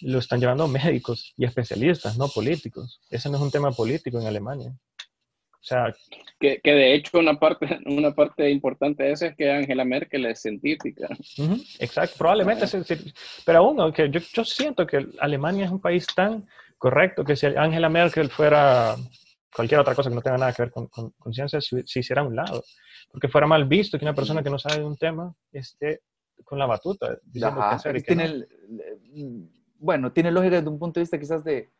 [0.01, 3.01] lo están llevando médicos y especialistas, no políticos.
[3.09, 4.73] Ese no es un tema político en Alemania.
[5.53, 5.93] O sea,
[6.39, 10.25] que, que, de hecho una parte, una parte importante de eso es que Angela Merkel
[10.27, 11.07] es científica.
[11.79, 12.65] exacto, probablemente,
[13.45, 17.47] pero aún, aunque yo, yo siento que Alemania es un país tan correcto que si
[17.47, 18.95] Angela Merkel fuera
[19.57, 22.25] cualquier otra cosa que no tenga nada que ver con, con, ciencia se, hiciera a
[22.25, 22.63] un lado.
[23.11, 26.01] Porque fuera mal visto que una persona que no sabe de un tema esté
[26.43, 27.97] con la batuta diciendo qué hacer.
[27.97, 28.45] Y tiene
[29.79, 31.71] bueno, tiene lógica desde un punto de vista quizás de,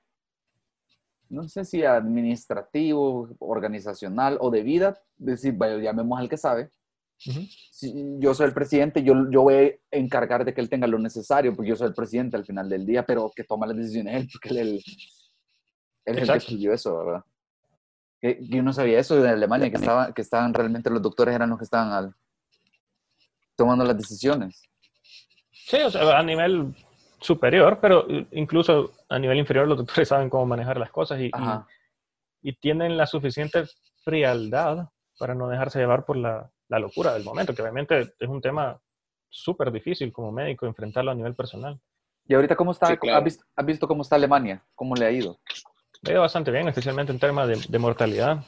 [1.30, 6.70] no sé si administrativo, organizacional o de vida, decir, vaya, llamemos al que sabe.
[7.18, 11.00] si yo soy el presidente, yo, yo voy a encargar de que él tenga lo
[11.00, 14.16] necesario, porque yo soy el presidente al final del día, pero que toma las decisiones
[14.16, 14.84] él, porque él, él,
[16.06, 17.24] él es el que estudió eso, ¿verdad?
[18.22, 21.60] Yo no sabía eso de Alemania, que, estaba, que estaban realmente los doctores eran los
[21.60, 22.16] que estaban
[23.56, 24.62] tomando las decisiones.
[25.52, 26.74] Sí, o sea, a nivel
[27.20, 31.32] superior, pero incluso a nivel inferior los doctores saben cómo manejar las cosas y,
[32.42, 33.66] y, tienen la suficiente
[34.04, 38.42] frialdad para no dejarse llevar por la, la locura del momento, que obviamente es un
[38.42, 38.80] tema
[39.30, 41.80] súper difícil como médico enfrentarlo a nivel personal.
[42.26, 42.88] ¿Y ahorita cómo está?
[42.88, 44.64] ¿has, visto, ¿Has visto cómo está Alemania?
[44.76, 45.40] ¿Cómo le ha ido?
[46.06, 48.44] Ha ido bastante bien, especialmente en temas de, mortalidad.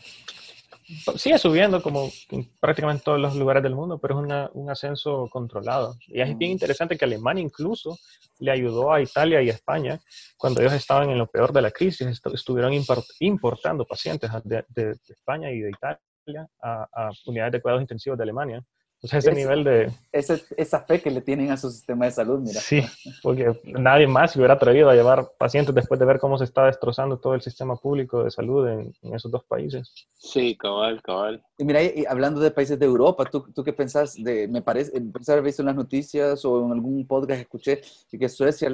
[1.15, 5.95] Sigue subiendo como en prácticamente todos los lugares del mundo, pero es un ascenso controlado.
[6.07, 7.97] Y es bien interesante que Alemania incluso
[8.39, 9.99] le ayudó a Italia y a España
[10.37, 12.73] cuando ellos estaban en lo peor de la crisis, estuvieron
[13.19, 18.63] importando pacientes de, España y de Italia a, a unidades de cuidados intensivos de Alemania
[19.01, 19.91] o sea, ese nivel de...
[20.11, 22.59] esa fe que le tienen a su sistema de salud, mira.
[22.59, 22.83] Sí,
[23.23, 26.65] porque nadie más se hubiera atrevido a llevar pacientes después de ver cómo se está
[26.65, 29.93] destrozando todo el sistema público de salud en, esos dos países.
[30.15, 31.41] Sí, cabal, cabal.
[31.57, 34.91] Y mira, y hablando de países de Europa, ¿tú, tú qué pensás de, me parece,
[34.99, 37.79] pensar haber visto en las noticias o en algún podcast escuché
[38.11, 38.69] que Suecia,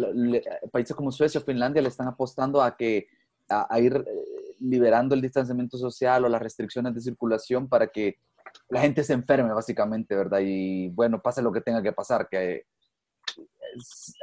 [0.71, 3.07] países como Suecia o Finlandia le están apostando a que,
[3.47, 8.17] a ir eh, liberando el distanciamiento social o las restricciones de circulación para que
[8.69, 10.39] la gente se enferme básicamente, ¿verdad?
[10.43, 12.63] Y bueno, pase lo que tenga que pasar, que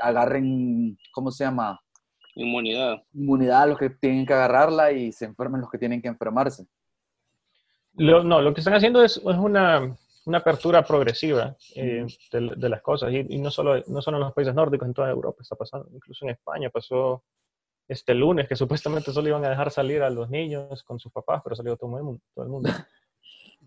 [0.00, 1.80] agarren, ¿cómo se llama?
[2.34, 3.02] Inmunidad.
[3.12, 6.66] Inmunidad a los que tienen que agarrarla y se enfermen los que tienen que enfermarse.
[7.94, 13.12] no, lo que están haciendo es, una, una, apertura progresiva eh, de, las cosas.
[13.12, 15.88] Y, no, solo, no solo en los países nórdicos, en toda Europa está pasando.
[15.92, 17.22] Incluso en España pasó
[17.86, 21.42] este lunes que supuestamente solo iban a dejar salir a los niños con sus papás,
[21.44, 22.22] pero salió todo el mundo.
[22.34, 22.70] Todo el mundo.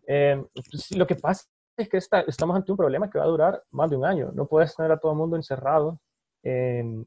[0.06, 1.45] Pues, lo que pasa
[1.78, 4.32] es que estamos ante un problema que va a durar más de un año.
[4.34, 5.99] No puedes tener a todo el mundo encerrado
[6.43, 7.06] en,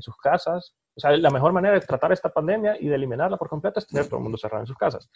[0.00, 0.74] sus casas.
[0.96, 3.86] O sea, la mejor manera de tratar esta pandemia y de eliminarla por completo es
[3.86, 5.10] tener todo el mundo cerrado en sus casas.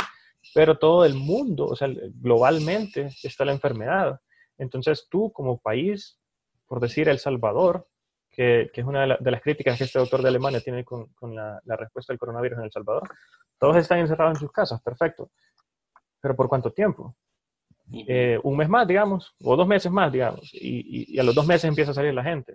[0.55, 1.89] Pero todo el mundo, o sea,
[2.21, 4.21] globalmente está la enfermedad.
[4.59, 6.19] Entonces tú como país,
[6.67, 7.89] por decir El Salvador,
[8.31, 11.77] que, es una de, las críticas que este doctor de Alemania tiene con, la, la,
[11.77, 13.09] respuesta al coronavirus en El Salvador,
[13.59, 15.31] todos están encerrados en sus casas, perfecto
[16.25, 17.15] pero ¿por cuánto tiempo?
[17.93, 21.65] Eh, un mes más, digamos, o dos meses más, digamos, y, a los dos meses
[21.65, 22.55] empieza a salir la gente.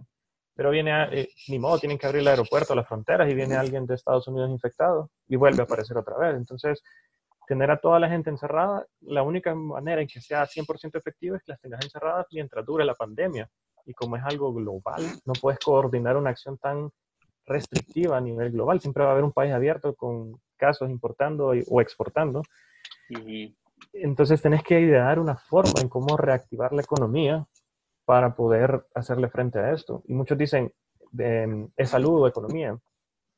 [0.55, 3.85] Pero viene, eh, ni modo, tienen que abrir el aeropuerto, las fronteras, y viene alguien
[3.85, 6.35] de Estados Unidos infectado y vuelve a aparecer otra vez.
[6.35, 6.81] Entonces,
[7.47, 11.43] tener a toda la gente encerrada, la única manera en que sea 100% efectivo es
[11.43, 13.47] que las tengas encerradas mientras dure la pandemia.
[13.85, 16.89] Y como es algo global, no puedes coordinar una acción tan
[17.45, 18.81] restrictiva a nivel global.
[18.81, 22.41] Siempre va a haber un país abierto con casos importando o exportando.
[23.93, 27.45] Entonces tenés que idear una forma en cómo reactivar la economía
[28.05, 30.03] para poder hacerle frente a esto.
[30.07, 30.73] Y muchos dicen,
[31.17, 32.77] em, es salud o economía,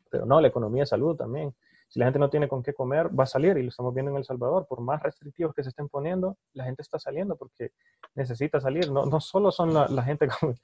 [0.10, 1.54] pero no, la economía es salud también.
[1.88, 4.12] Si la gente no tiene con qué comer, va a salir y lo estamos viendo
[4.12, 4.66] en El Salvador.
[4.68, 7.72] Por más restrictivos que se estén poniendo, la gente está saliendo porque
[8.16, 8.90] necesita salir.
[8.90, 10.56] No, no solo son la, gente como,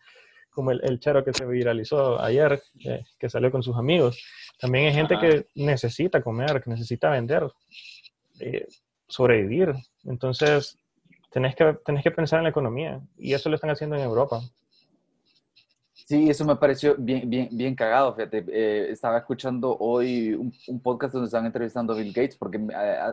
[0.52, 4.24] como el, el, chero que se viralizó ayer, eh, que salió con sus amigos.
[4.58, 7.52] También hay gente que necesita comer, que necesita vender
[8.40, 8.66] eh,
[9.08, 9.74] sobrevivir.
[10.06, 10.78] Entonces,
[11.32, 14.42] tenés que, tenés que pensar en la economía y eso lo están haciendo en Europa.
[16.08, 18.46] Sí, eso me pareció bien, bien, bien cagado, fíjate.
[18.48, 22.66] Eh, estaba escuchando hoy un, podcast donde estaban entrevistando a Bill Gates, porque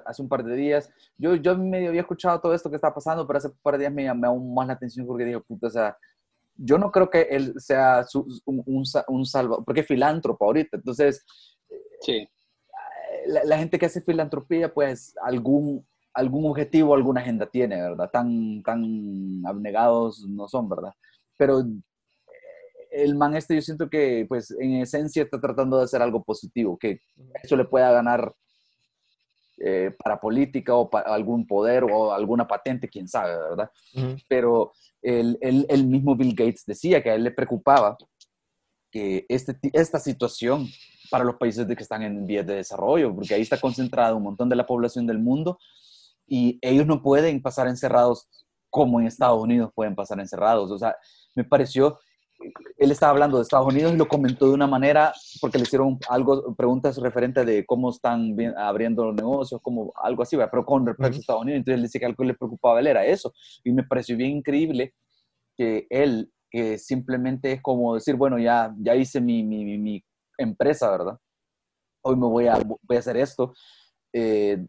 [0.07, 0.89] hace un par de días,
[1.19, 3.81] yo, yo medio había escuchado todo esto que está pasando, pero hace un par de
[3.81, 5.99] días me llamó aún más la atención porque digo, puta, o sea,
[6.57, 8.07] yo no creo que él sea
[8.45, 11.27] un, un, un salvador, porque es filántropo ahorita, entonces,
[12.01, 12.29] sí.
[13.27, 18.11] La, la, gente que hace filantropía, pues algún, algún objetivo, alguna agenda tiene, ¿verdad?
[18.11, 20.93] Tan, tan abnegados no son, ¿verdad?
[21.37, 21.65] Pero
[22.95, 26.79] el man este yo siento que pues en esencia está tratando de hacer algo positivo,
[26.79, 27.01] que
[27.43, 28.33] eso le pueda ganar
[29.59, 33.71] eh, para política o para algún poder o alguna patente, quién sabe, ¿verdad?
[34.29, 34.73] Pero
[35.03, 37.97] el, el, mismo Bill Gates decía que a él le preocupaba
[38.91, 40.67] que este, esta situación
[41.11, 44.23] para los países de que están en vías de desarrollo, porque ahí está concentrado un
[44.23, 45.59] montón de la población del mundo
[46.27, 48.29] y ellos no pueden pasar encerrados
[48.71, 50.71] como en Estados Unidos pueden pasar encerrados.
[50.71, 50.97] O sea,
[51.37, 51.99] me pareció
[52.77, 55.99] él estaba hablando de Estados Unidos y lo comentó de una manera, porque le hicieron
[56.09, 61.17] algo, preguntas referentes de cómo están abriendo los negocios, como algo así, pero con respecto
[61.17, 61.59] a Estados Unidos.
[61.59, 63.33] Entonces él decía que algo que le preocupaba a él era eso.
[63.63, 64.95] Y me pareció bien increíble
[65.57, 70.05] que él, que simplemente es como decir, bueno, ya, ya hice mi, mi, mi
[70.39, 71.19] empresa, ¿verdad?
[72.03, 73.55] Hoy me voy a, voy a hacer esto.
[74.13, 74.65] Eh,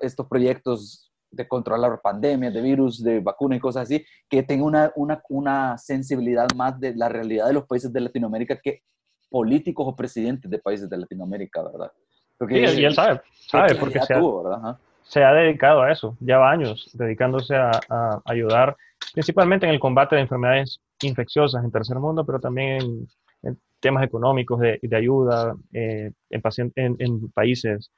[0.00, 4.92] estos proyectos de controlar pandemias, de virus, de vacunas y cosas así, que tenga una,
[4.96, 8.82] una, una, sensibilidad más de la realidad de los países de Latinoamérica que
[9.30, 11.90] políticos o presidentes de países de Latinoamérica, ¿verdad?
[12.36, 16.50] Porque sí, y él sabe, sabe porque se ha, se ha, dedicado a eso, lleva
[16.50, 18.76] años dedicándose a, a, ayudar
[19.14, 23.08] principalmente en el combate de enfermedades infecciosas en tercer mundo, pero también
[23.42, 27.90] en, temas económicos de, de ayuda eh, en, en, en, países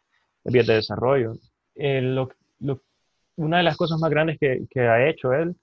[0.43, 1.35] en vías de desarrollo.
[1.77, 2.31] Eh, lo,
[2.61, 2.81] lo,
[3.37, 5.55] una de las cosas más grandes que, que ha hecho él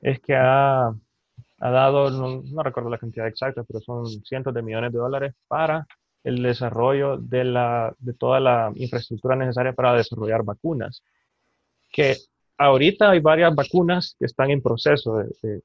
[0.00, 4.92] es que ha, ha dado, no, recuerdo la cantidad exacta, pero son cientos de millones
[4.92, 5.86] de dólares para
[6.22, 11.02] el desarrollo de, la, de toda la infraestructura necesaria para desarrollar vacunas.
[11.90, 12.16] Que
[12.56, 15.62] ahorita hay varias vacunas que están en proceso de, de,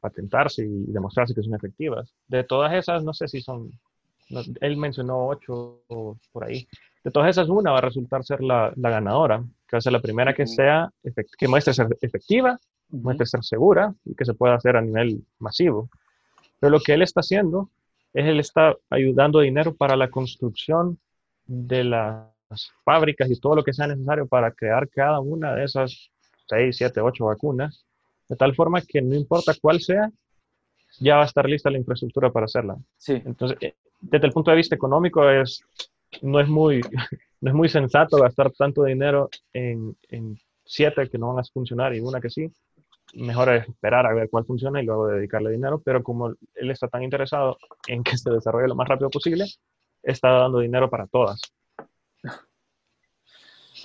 [0.00, 2.12] patentarse y demostrarse que son efectivas.
[2.28, 3.70] De todas esas, no sé si son,
[4.60, 5.80] él mencionó ocho
[6.32, 6.66] por ahí.
[7.04, 9.92] De todas esas, una va a resultar ser la, la ganadora, que va a ser
[9.92, 10.90] la primera que sea,
[11.38, 12.58] que muestre ser efectiva,
[12.90, 15.88] muestre ser segura y que se pueda hacer a nivel masivo.
[16.60, 17.70] Pero lo que él está haciendo
[18.12, 20.98] es él está ayudando dinero para la construcción
[21.46, 22.28] de las
[22.84, 26.10] fábricas y todo lo que sea necesario para crear cada una de esas
[26.48, 27.84] 6, 7, 8 vacunas,
[28.32, 30.10] de tal forma que no importa cuál sea,
[31.00, 32.78] ya va a estar lista la infraestructura para hacerla.
[32.96, 33.12] Sí.
[33.26, 35.62] Entonces, eh, desde el punto de vista económico es
[36.22, 36.80] no es muy,
[37.42, 41.94] no es muy sensato gastar tanto dinero en, en siete que no van a funcionar
[41.94, 42.50] y una que sí.
[43.12, 46.88] Mejor es esperar a ver cuál funciona y luego dedicarle dinero, pero como él está
[46.88, 49.44] tan interesado en que se desarrolle lo más rápido posible,
[50.02, 51.38] está dando dinero para todas.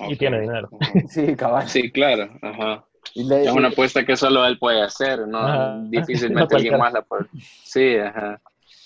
[0.08, 0.70] Y tiene dinero.
[1.10, 1.68] Sí, cabal.
[1.68, 2.30] Sí, claro.
[2.41, 2.87] Ajá.
[3.18, 5.84] Es una apuesta que solo él puede hacer, ¿no?
[5.89, 7.26] Difícilmente alguien más la puede.
[7.63, 8.41] Sí, ajá.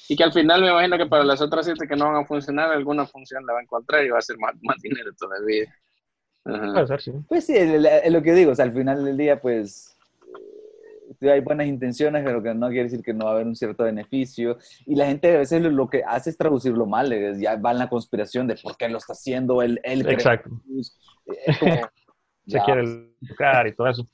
[0.07, 2.25] Y que al final me imagino que para las otras siete que no van a
[2.25, 5.73] funcionar, alguna función la va a encontrar y va a ser más, más dinero todavía.
[6.43, 7.11] Puede ser, sí.
[7.27, 9.95] Pues sí, es lo que digo, o sea, al final del día, pues
[11.21, 13.55] eh, hay buenas intenciones, pero que no quiere decir que no va a haber un
[13.55, 14.57] cierto beneficio.
[14.85, 17.89] Y la gente a veces lo, que hace es traducirlo mal, ya va en la
[17.89, 19.79] conspiración de por qué lo está haciendo él.
[19.83, 20.49] él Exacto.
[22.47, 22.81] Se quiere
[23.21, 24.07] educar y todo eso.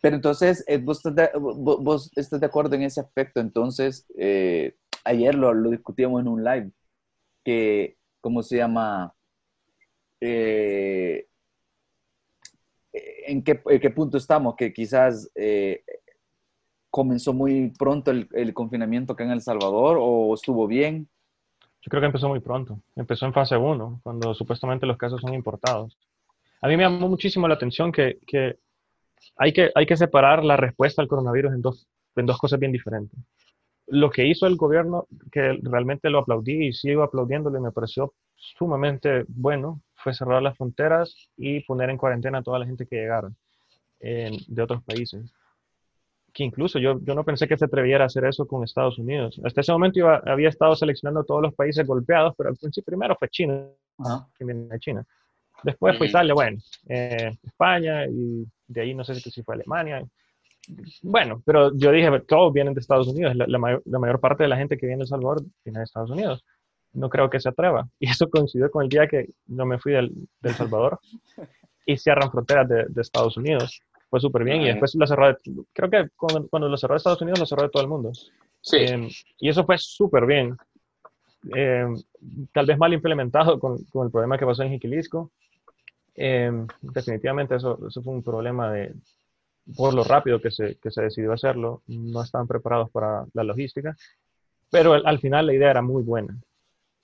[0.00, 4.76] Pero entonces, eh, vos estás, de, vos estás de acuerdo en ese aspecto, entonces, eh,
[5.04, 6.70] ayer lo, lo, discutíamos en un live,
[7.44, 9.14] que, ¿cómo se llama?
[10.20, 11.26] Eh,
[12.92, 14.54] ¿en, qué, ¿en, qué, punto estamos?
[14.56, 15.82] Que quizás eh,
[16.90, 21.08] comenzó muy pronto el, el, confinamiento acá en El Salvador o estuvo bien.
[21.82, 22.80] Yo creo que empezó muy pronto.
[22.96, 25.96] Empezó en fase 1, cuando supuestamente los casos son importados.
[26.66, 28.56] A mí me llamó muchísimo la atención que, que,
[29.36, 31.86] hay, que hay que separar la respuesta al coronavirus en dos,
[32.16, 33.18] en dos cosas bien diferentes
[33.86, 38.14] lo que hizo el gobierno, que realmente lo aplaudí y sigo aplaudiéndolo y me pareció
[38.34, 42.96] sumamente bueno, fue cerrar las fronteras y poner en cuarentena a toda la gente que
[42.96, 43.30] llegara
[44.00, 45.32] de otros países.
[46.32, 49.40] Que incluso yo, yo no pensé que se atreviera a hacer eso con Estados Unidos.
[49.42, 53.16] Hasta ese momento iba, había estado seleccionando todos los países golpeados, pero al principio primero
[53.16, 53.68] fue China,
[54.80, 55.06] China.
[55.66, 56.58] Después fue Italia, bueno,
[56.88, 60.06] eh, España y de ahí no sé si fue Alemania
[61.02, 64.76] bueno, pero yo dije, todos vienen de Estados Unidos, la, mayor, parte de la gente
[64.76, 66.44] que viene de El Salvador viene de Estados Unidos.
[66.92, 67.88] no creo que se atreva.
[68.00, 70.98] Y eso coincidió con el día que no me fui del, del Salvador
[71.84, 73.80] y cierran fronteras de, de Estados Unidos.
[74.08, 75.36] Fue súper bien y después lo cerró,
[75.72, 78.12] creo que cuando, cuando, lo cerró de Estados Unidos, lo cerró de todo el mundo.
[78.60, 78.78] Sí.
[78.78, 79.08] Eh,
[79.38, 80.56] y eso fue súper bien.
[81.54, 81.86] Eh,
[82.52, 85.32] tal vez mal implementado con, con, el problema que pasó en Jiquilisco.
[86.16, 86.50] Eh,
[86.80, 88.94] definitivamente eso, fue un problema de,
[89.76, 93.96] por lo rápido que se, que se decidió hacerlo, no estaban preparados para la logística,
[94.70, 96.36] pero al final la idea era muy buena.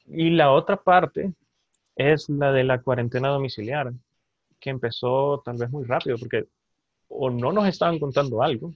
[0.07, 1.33] Y la otra parte
[1.97, 3.93] es la de la cuarentena domiciliar,
[4.59, 6.47] que empezó tal vez muy rápido, porque
[7.09, 8.73] o no nos estaban contando algo,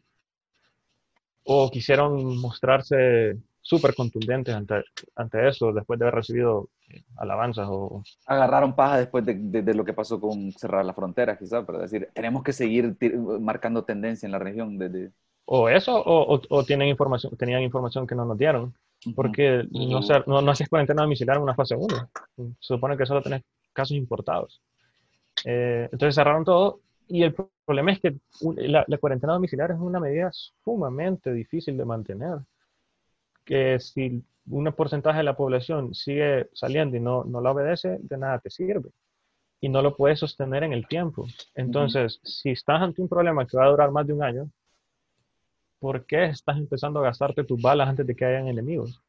[1.45, 4.85] o quisieron mostrarse súper contundentes ante,
[5.17, 8.05] ante eso, después de haber recibido eh, alabanzas o...
[8.25, 11.81] Agarraron paja después de, de, de, lo que pasó con cerrar la frontera, quizás, pero
[11.81, 12.97] decir, tenemos que seguir
[13.41, 14.79] marcando tendencia en la región.
[14.79, 15.11] De,
[15.47, 18.73] O eso, o, o, o, tienen información, tenían información que no nos dieron,
[19.17, 19.91] porque uh -huh.
[19.91, 21.87] no, ser, no, no haces cuarentena domiciliar en una fase 1.
[22.37, 23.43] Se supone que solo tenés
[23.73, 24.63] casos importados.
[25.45, 28.15] Eh, entonces cerraron todo y el problema es que
[28.69, 32.39] la, la, cuarentena domiciliar es una medida sumamente difícil de mantener.
[33.47, 38.19] Que si un porcentaje de la población sigue saliendo y no, no la obedece, de
[38.19, 38.91] nada te sirve.
[39.61, 41.27] Y no lo puedes sostener en el tiempo.
[41.55, 42.27] Entonces, uh -huh.
[42.27, 44.51] si estás ante un problema que va a durar más de un año,
[45.79, 49.01] ¿por qué estás empezando a gastarte tus balas antes de que hayan enemigos?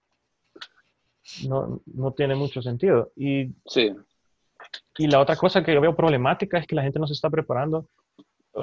[1.47, 3.11] No, no tiene mucho sentido.
[3.15, 3.93] Y sí.
[4.97, 7.29] Y la otra cosa que yo veo problemática es que la gente no se está
[7.29, 7.89] preparando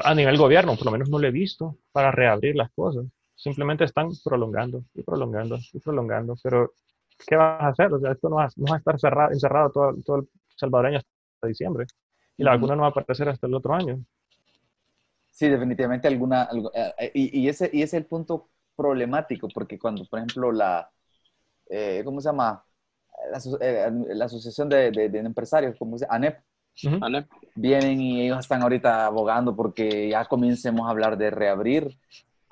[0.03, 3.05] a nivel gobierno, por lo menos no lo he visto, para reabrir las cosas.
[3.35, 6.35] Simplemente están prolongando y prolongando y prolongando.
[6.43, 6.73] Pero,
[7.27, 7.93] ¿qué vas a hacer?
[7.93, 10.99] O sea, esto no va, no va a estar cerrado, encerrado todo, todo el salvadoreño
[10.99, 11.87] hasta diciembre.
[12.37, 14.05] Y la vacuna no va a aparecer hasta el otro año.
[15.31, 16.49] Sí, definitivamente alguna...
[16.99, 20.89] Eh, y, y, ese, y ese es el punto problemático, porque cuando, por ejemplo, la...
[21.69, 22.65] Eh, ¿Cómo se llama?
[23.31, 26.39] la, eh, la Asociación de, de, de, Empresarios, como dice, ANEP,
[26.85, 27.29] uh -huh.
[27.55, 31.97] Vienen y ellos están ahorita abogando porque ya comencemos a hablar de reabrir.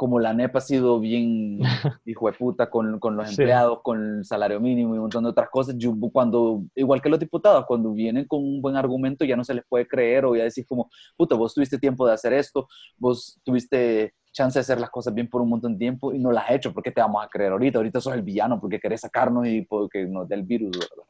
[0.02, 1.60] Como la ANEP ha sido bien
[2.04, 3.80] hijo de puta con, con los empleados, sí.
[3.84, 7.20] con el salario mínimo y un montón de otras cosas, yo, cuando, igual que los
[7.20, 10.42] diputados, cuando vienen con un buen argumento ya no se les puede creer o ya
[10.42, 14.90] decís como, puta, vos tuviste tiempo de hacer esto, vos tuviste chance de hacer las
[14.90, 17.00] cosas bien por un montón de tiempo y no las has hecho, ¿por qué te
[17.00, 17.78] vamos a creer ahorita?
[17.78, 21.04] Ahorita sos el villano porque querés sacarnos y porque nos dé el virus, ¿verdad?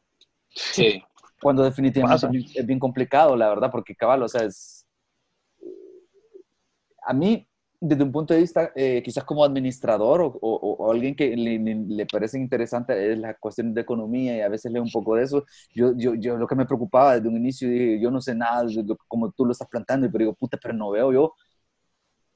[0.49, 1.01] Sí.
[1.41, 2.59] Cuando definitivamente Pasa.
[2.59, 4.85] es bien complicado, la verdad, porque cabal, o sea, es...
[7.07, 7.49] A mí,
[7.85, 11.59] desde un punto de vista, eh, quizás como administrador o, o, o alguien que le,
[11.59, 15.23] le, parece interesante es la cuestión de economía y a veces leo un poco de
[15.23, 18.35] eso, yo, yo, yo lo que me preocupaba desde un inicio, dije, yo no sé
[18.35, 18.65] nada
[19.07, 21.33] como tú lo estás plantando, pero digo, puta, pero no veo yo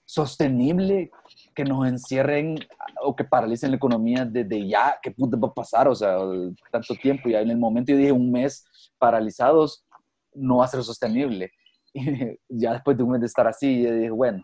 [0.03, 1.11] sostenible
[1.55, 2.59] que nos encierren
[3.03, 5.87] o que paralicen la economía desde ya, ¿qué puta va a pasar?
[5.87, 6.17] O sea,
[6.71, 8.65] tanto tiempo, ya en el momento yo dije un mes
[8.97, 9.85] paralizados,
[10.33, 11.51] no va a ser sostenible.
[12.49, 14.43] Y ya después de un mes de estar así, yo dije, bueno,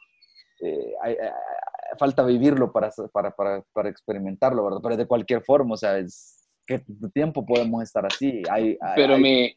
[0.63, 1.29] eh, hay, hay,
[1.97, 4.79] falta vivirlo para, para, para, para, experimentarlo, ¿verdad?
[4.81, 6.83] Pero de cualquier forma, o sea, es, ¿qué
[7.13, 8.41] tiempo podemos estar así?
[8.49, 9.55] Hay, Pero mi,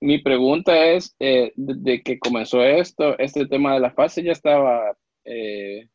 [0.00, 4.96] mi pregunta es, eh, desde que comenzó esto, este tema de la fase ya estaba
[5.24, 5.88] eh,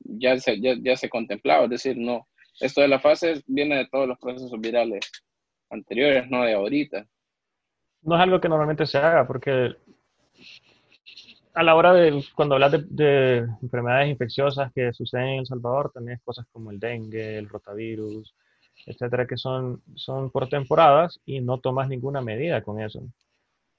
[0.00, 2.28] ya, se, ya, ya, se contemplaba, es decir, no,
[2.60, 5.10] esto de la fase viene de todos los procesos virales
[5.70, 7.06] anteriores, no de ahorita.
[8.02, 9.74] No es algo que normalmente se haga, porque
[11.54, 15.90] a la hora de, cuando hablas de, de enfermedades infecciosas que suceden en El Salvador,
[15.92, 18.34] tenés cosas como el dengue, el rotavirus,
[18.86, 23.02] etcétera, que son, son por temporadas y no tomas ninguna medida con eso.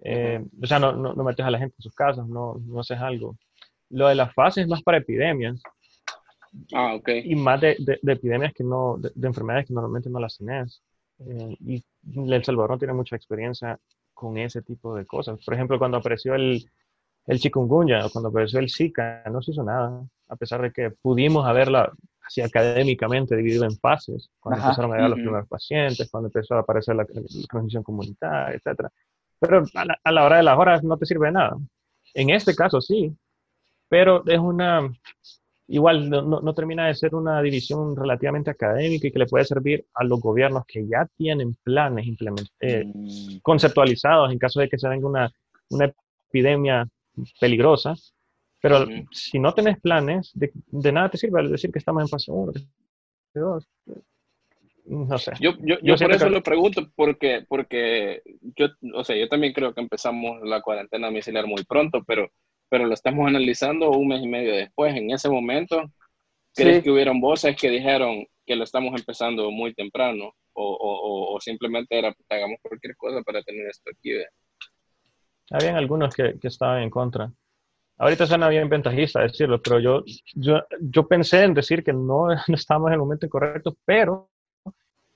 [0.04, 0.64] Eh, uh -huh.
[0.64, 3.00] O sea, no, no, no, metes a la gente en sus casas, no, no haces
[3.00, 3.38] algo.
[3.90, 5.62] Lo de las fases es más para epidemias.
[6.74, 7.10] Ah, ok.
[7.24, 10.38] Y más de, de, de epidemias que no, de, de, enfermedades que normalmente no las
[10.38, 10.82] tenés.
[11.20, 11.84] Eh, y
[12.16, 13.80] El Salvador no tiene mucha experiencia
[14.14, 15.40] con ese tipo de cosas.
[15.46, 16.66] Por ejemplo, cuando apareció el,
[17.28, 20.92] el chikungunya o cuando apareció el Zika, no se hizo nada, a pesar de que
[20.92, 21.92] pudimos haberla
[22.26, 24.70] así académicamente dividido en fases, cuando Ajá.
[24.70, 25.18] empezaron a llegar uh -huh.
[25.18, 28.88] los primeros pacientes, cuando empezó a aparecer la, la transmisión comunitaria, etc.
[29.40, 31.58] Pero a la, a la hora de las horas no te sirve de nada.
[32.14, 33.16] En este caso sí,
[33.90, 34.90] pero es una,
[35.68, 39.46] igual no, no, no, termina de ser una división relativamente académica y que le puede
[39.46, 42.06] servir a los gobiernos que ya tienen planes
[42.60, 43.38] eh, mm.
[43.42, 45.32] conceptualizados en caso de que se venga una,
[45.70, 45.92] una
[46.30, 46.88] epidemia
[47.40, 47.94] peligrosa.
[48.62, 52.32] Pero si no tenés planes, de, de, nada te sirve decir que estamos en fase
[52.32, 52.70] 1, fase
[53.34, 53.70] 2.
[54.86, 55.32] No sé.
[55.40, 56.32] Yo, yo, yo, yo por eso que...
[56.32, 58.22] lo pregunto, porque, porque
[58.56, 62.32] yo, o sea, yo también creo que empezamos la cuarentena domiciliar muy pronto, pero
[62.72, 64.96] pero lo estamos analizando un mes y medio después.
[64.96, 65.92] En ese momento,
[66.56, 70.34] ¿crees que hubieron voces que dijeron que lo estamos empezando muy temprano?
[70.54, 74.12] O, o, o simplemente era, hagamos cualquier cosa para tener esto aquí.
[75.52, 77.32] Habían algunos que, que estaban en contra.
[77.98, 82.56] Ahorita suena bien ventajista decirlo, pero yo, yo, yo pensé en decir que no, no
[82.56, 84.32] estábamos en el momento incorrecto, pero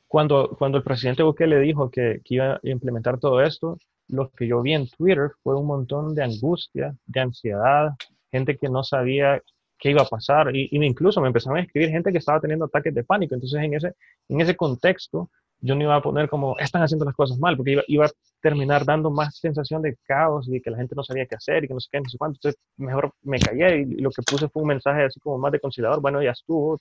[0.08, 4.48] cuando, cuando el presidente Bukele dijo que, que, iba a implementar todo esto, lo que
[4.48, 7.94] yo vi en Twitter fue un montón de angustia, de ansiedad,
[8.32, 9.42] gente que no sabía
[9.80, 12.66] qué iba a pasar y, y incluso me empezaron a escribir gente que estaba teniendo
[12.66, 13.34] ataques de pánico.
[13.34, 13.94] Entonces en ese,
[14.30, 15.32] en ese contexto
[15.66, 18.12] yo no iba a poner como, están haciendo las cosas mal, porque iba, iba, a
[18.42, 21.68] terminar dando más sensación de caos y que la gente no sabía qué hacer y
[21.68, 22.38] que no sé qué, no sé cuánto.
[22.38, 25.60] Entonces, mejor me callé y lo que puse fue un mensaje así como más de
[25.60, 26.02] conciliador.
[26.02, 26.80] Bueno, ya estuvo,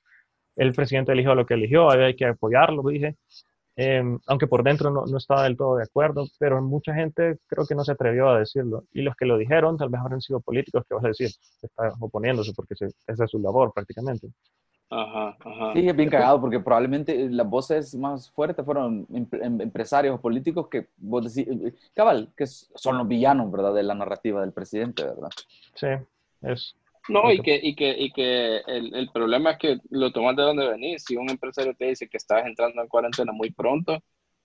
[0.56, 3.16] el presidente eligió lo que eligió, hay que apoyarlo, dije.
[3.76, 7.66] Eh, aunque por dentro no, no, estaba del todo de acuerdo, pero mucha gente creo
[7.66, 8.84] que no se atrevió a decirlo.
[8.92, 11.30] Y los que lo dijeron tal vez habrán sido políticos que vas a decir,
[11.62, 14.28] está oponiéndose porque se, esa es su labor prácticamente.
[14.90, 15.72] Ajá, ajá.
[15.72, 20.68] Sí, es bien cagado porque probablemente las voces más fuertes fueron em, empresarios o políticos
[20.68, 23.74] que vos decís, eh, cabal, que son los villanos, ¿verdad?
[23.74, 25.30] De la narrativa del presidente, ¿verdad?
[25.74, 25.88] Sí,
[26.42, 26.76] es.
[27.08, 30.42] No, y que, y que, y que el, el problema es que lo tomas de
[30.42, 31.04] donde venís.
[31.04, 33.92] Si un empresario te dice que estás entrando en cuarentena muy pronto,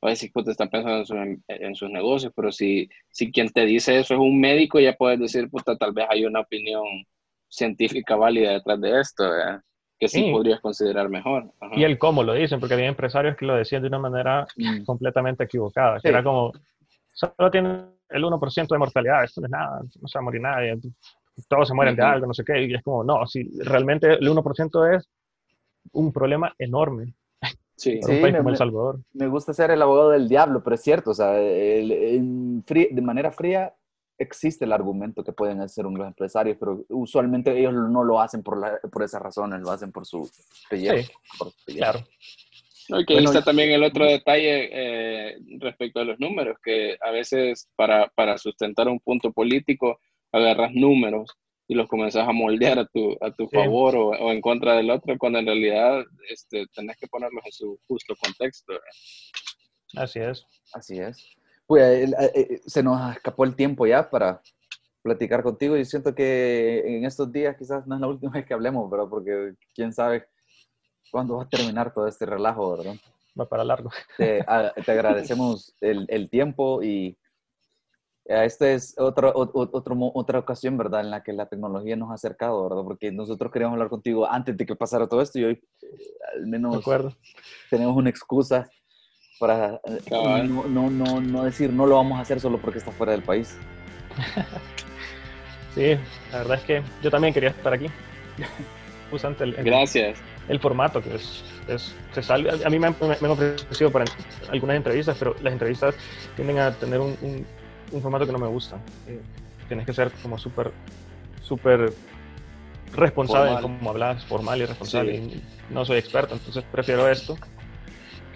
[0.04, 1.16] va a decir que te está pensando en, su,
[1.48, 5.20] en, sus negocios, pero si, si quien te dice eso es un médico, ya puedes
[5.20, 6.84] decir, puta, tal vez hay una opinión
[7.48, 9.62] científica válida detrás de esto, ¿verdad?
[10.00, 11.52] Que sí, sí, podrías considerar mejor.
[11.60, 11.76] Ajá.
[11.76, 14.84] Y el cómo lo dicen, porque había empresarios que lo decían de una manera mm.
[14.86, 16.08] completamente equivocada, que sí.
[16.08, 16.54] era como,
[17.14, 20.42] solo tiene el 1% de mortalidad, esto no es nada, no se va a morir
[20.42, 20.78] nadie,
[21.48, 22.00] todos se mueren uh -huh.
[22.02, 25.10] de algo, no sé qué, y es como, no, si realmente el 1% es
[25.92, 27.14] un problema enorme.
[27.76, 29.00] Sí, un país me, como El Salvador.
[29.14, 33.02] Me gusta ser el abogado del diablo, pero es cierto, o sea, el, el, de
[33.02, 33.74] manera fría
[34.20, 38.60] existe el argumento que pueden hacer unos empresarios, pero usualmente ellos no lo hacen por,
[38.60, 40.30] la, por esas razones, lo hacen por su
[40.70, 40.98] pellejo.
[40.98, 42.06] Sí, por su claro.
[42.90, 46.98] No, y que bueno, está también el otro detalle eh, respecto a los números, que
[47.02, 50.00] a veces para, para sustentar un punto político
[50.32, 51.32] agarras números
[51.68, 53.56] y los comenzás a moldear a tu, a tu sí.
[53.56, 57.52] favor o, o, en contra del otro, cuando en realidad este, tenés que ponerlos en
[57.52, 58.74] su justo contexto.
[59.96, 60.44] Así es.
[60.74, 61.39] Así es.
[61.70, 62.10] Pues,
[62.66, 64.42] se nos escapó el tiempo ya para
[65.04, 68.56] platicar contigo y siento que en estos días quizás no es la última vez que
[68.56, 69.06] hablemos, ¿verdad?
[69.08, 70.26] Porque quién sabe
[71.12, 72.96] cuándo va a terminar todo este relajo, ¿verdad?
[73.40, 73.92] Va para largo.
[74.18, 77.16] Te, a, te agradecemos el, el, tiempo y
[78.26, 79.70] esta es otra, otro,
[80.16, 81.02] otra ocasión, ¿verdad?
[81.02, 82.84] En la que la tecnología nos ha acercado, ¿verdad?
[82.84, 85.64] Porque nosotros queríamos hablar contigo antes de que pasara todo esto y hoy
[86.34, 86.84] al menos
[87.70, 88.68] tenemos una excusa
[89.40, 89.80] para
[90.12, 93.24] no, no, no, no, decir no lo vamos a hacer solo porque está fuera del
[93.24, 93.58] país.
[95.76, 95.96] Sí,
[96.32, 97.86] la verdad es que yo también quería estar aquí.
[99.12, 100.18] Usante el, el, Gracias.
[100.48, 104.06] El formato que es, es se sale, a mí me, me, me, han ofrecido para
[104.52, 105.96] algunas entrevistas, pero las entrevistas
[106.36, 107.46] tienden a tener un, un,
[107.92, 108.78] un formato que no me gusta.
[109.08, 109.22] Eh,
[109.68, 110.72] tienes que ser como súper,
[111.44, 111.94] súper
[112.94, 113.72] responsable formal.
[113.72, 115.18] en cómo hablas, formal y responsable.
[115.18, 115.44] Sí.
[115.70, 117.38] Y no soy experto, entonces prefiero esto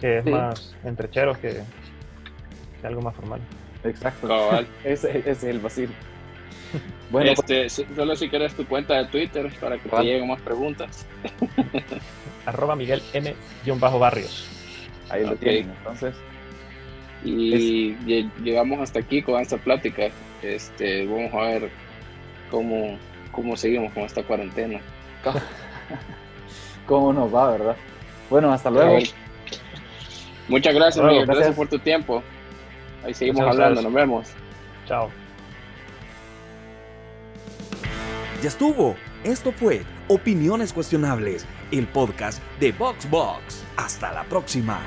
[0.04, 0.32] que es sí.
[0.32, 1.62] más entrechero que,
[2.82, 3.39] que, algo más formal.
[3.86, 4.28] Exacto.
[4.84, 5.88] ese, ese, es el vacío.
[7.10, 10.01] Bueno, este, solo si quieres tu cuenta de Twitter para que ¿cuál?
[10.01, 11.06] te lleguen más preguntas.
[12.45, 14.49] Arroba Miguel M-Barrios.
[15.10, 15.62] Ahí lo okay.
[15.62, 16.16] tienen, entonces.
[17.24, 18.26] Y es...
[18.43, 20.10] llegamos hasta aquí con esta plática.
[20.41, 21.70] Este, vamos a ver
[22.51, 22.97] cómo,
[23.32, 24.82] cómo seguimos con esta cuarentena.
[26.88, 27.78] ¿Cómo nos va, verdad?
[28.30, 28.99] Bueno, hasta luego.
[30.48, 31.26] Muchas gracias, bueno, Miguel.
[31.26, 31.48] Gracias.
[31.48, 31.56] gracias.
[31.56, 32.24] por tu tiempo.
[33.04, 33.82] Ahí seguimos Muchas hablando.
[33.82, 33.84] Gracias.
[33.84, 34.30] Nos vemos.
[34.88, 35.10] Chao.
[38.41, 38.95] Ya estuvo.
[39.24, 43.64] Esto fue Opiniones Cuestionables, el podcast de VoxBox.
[43.78, 44.82] Hasta la próxima.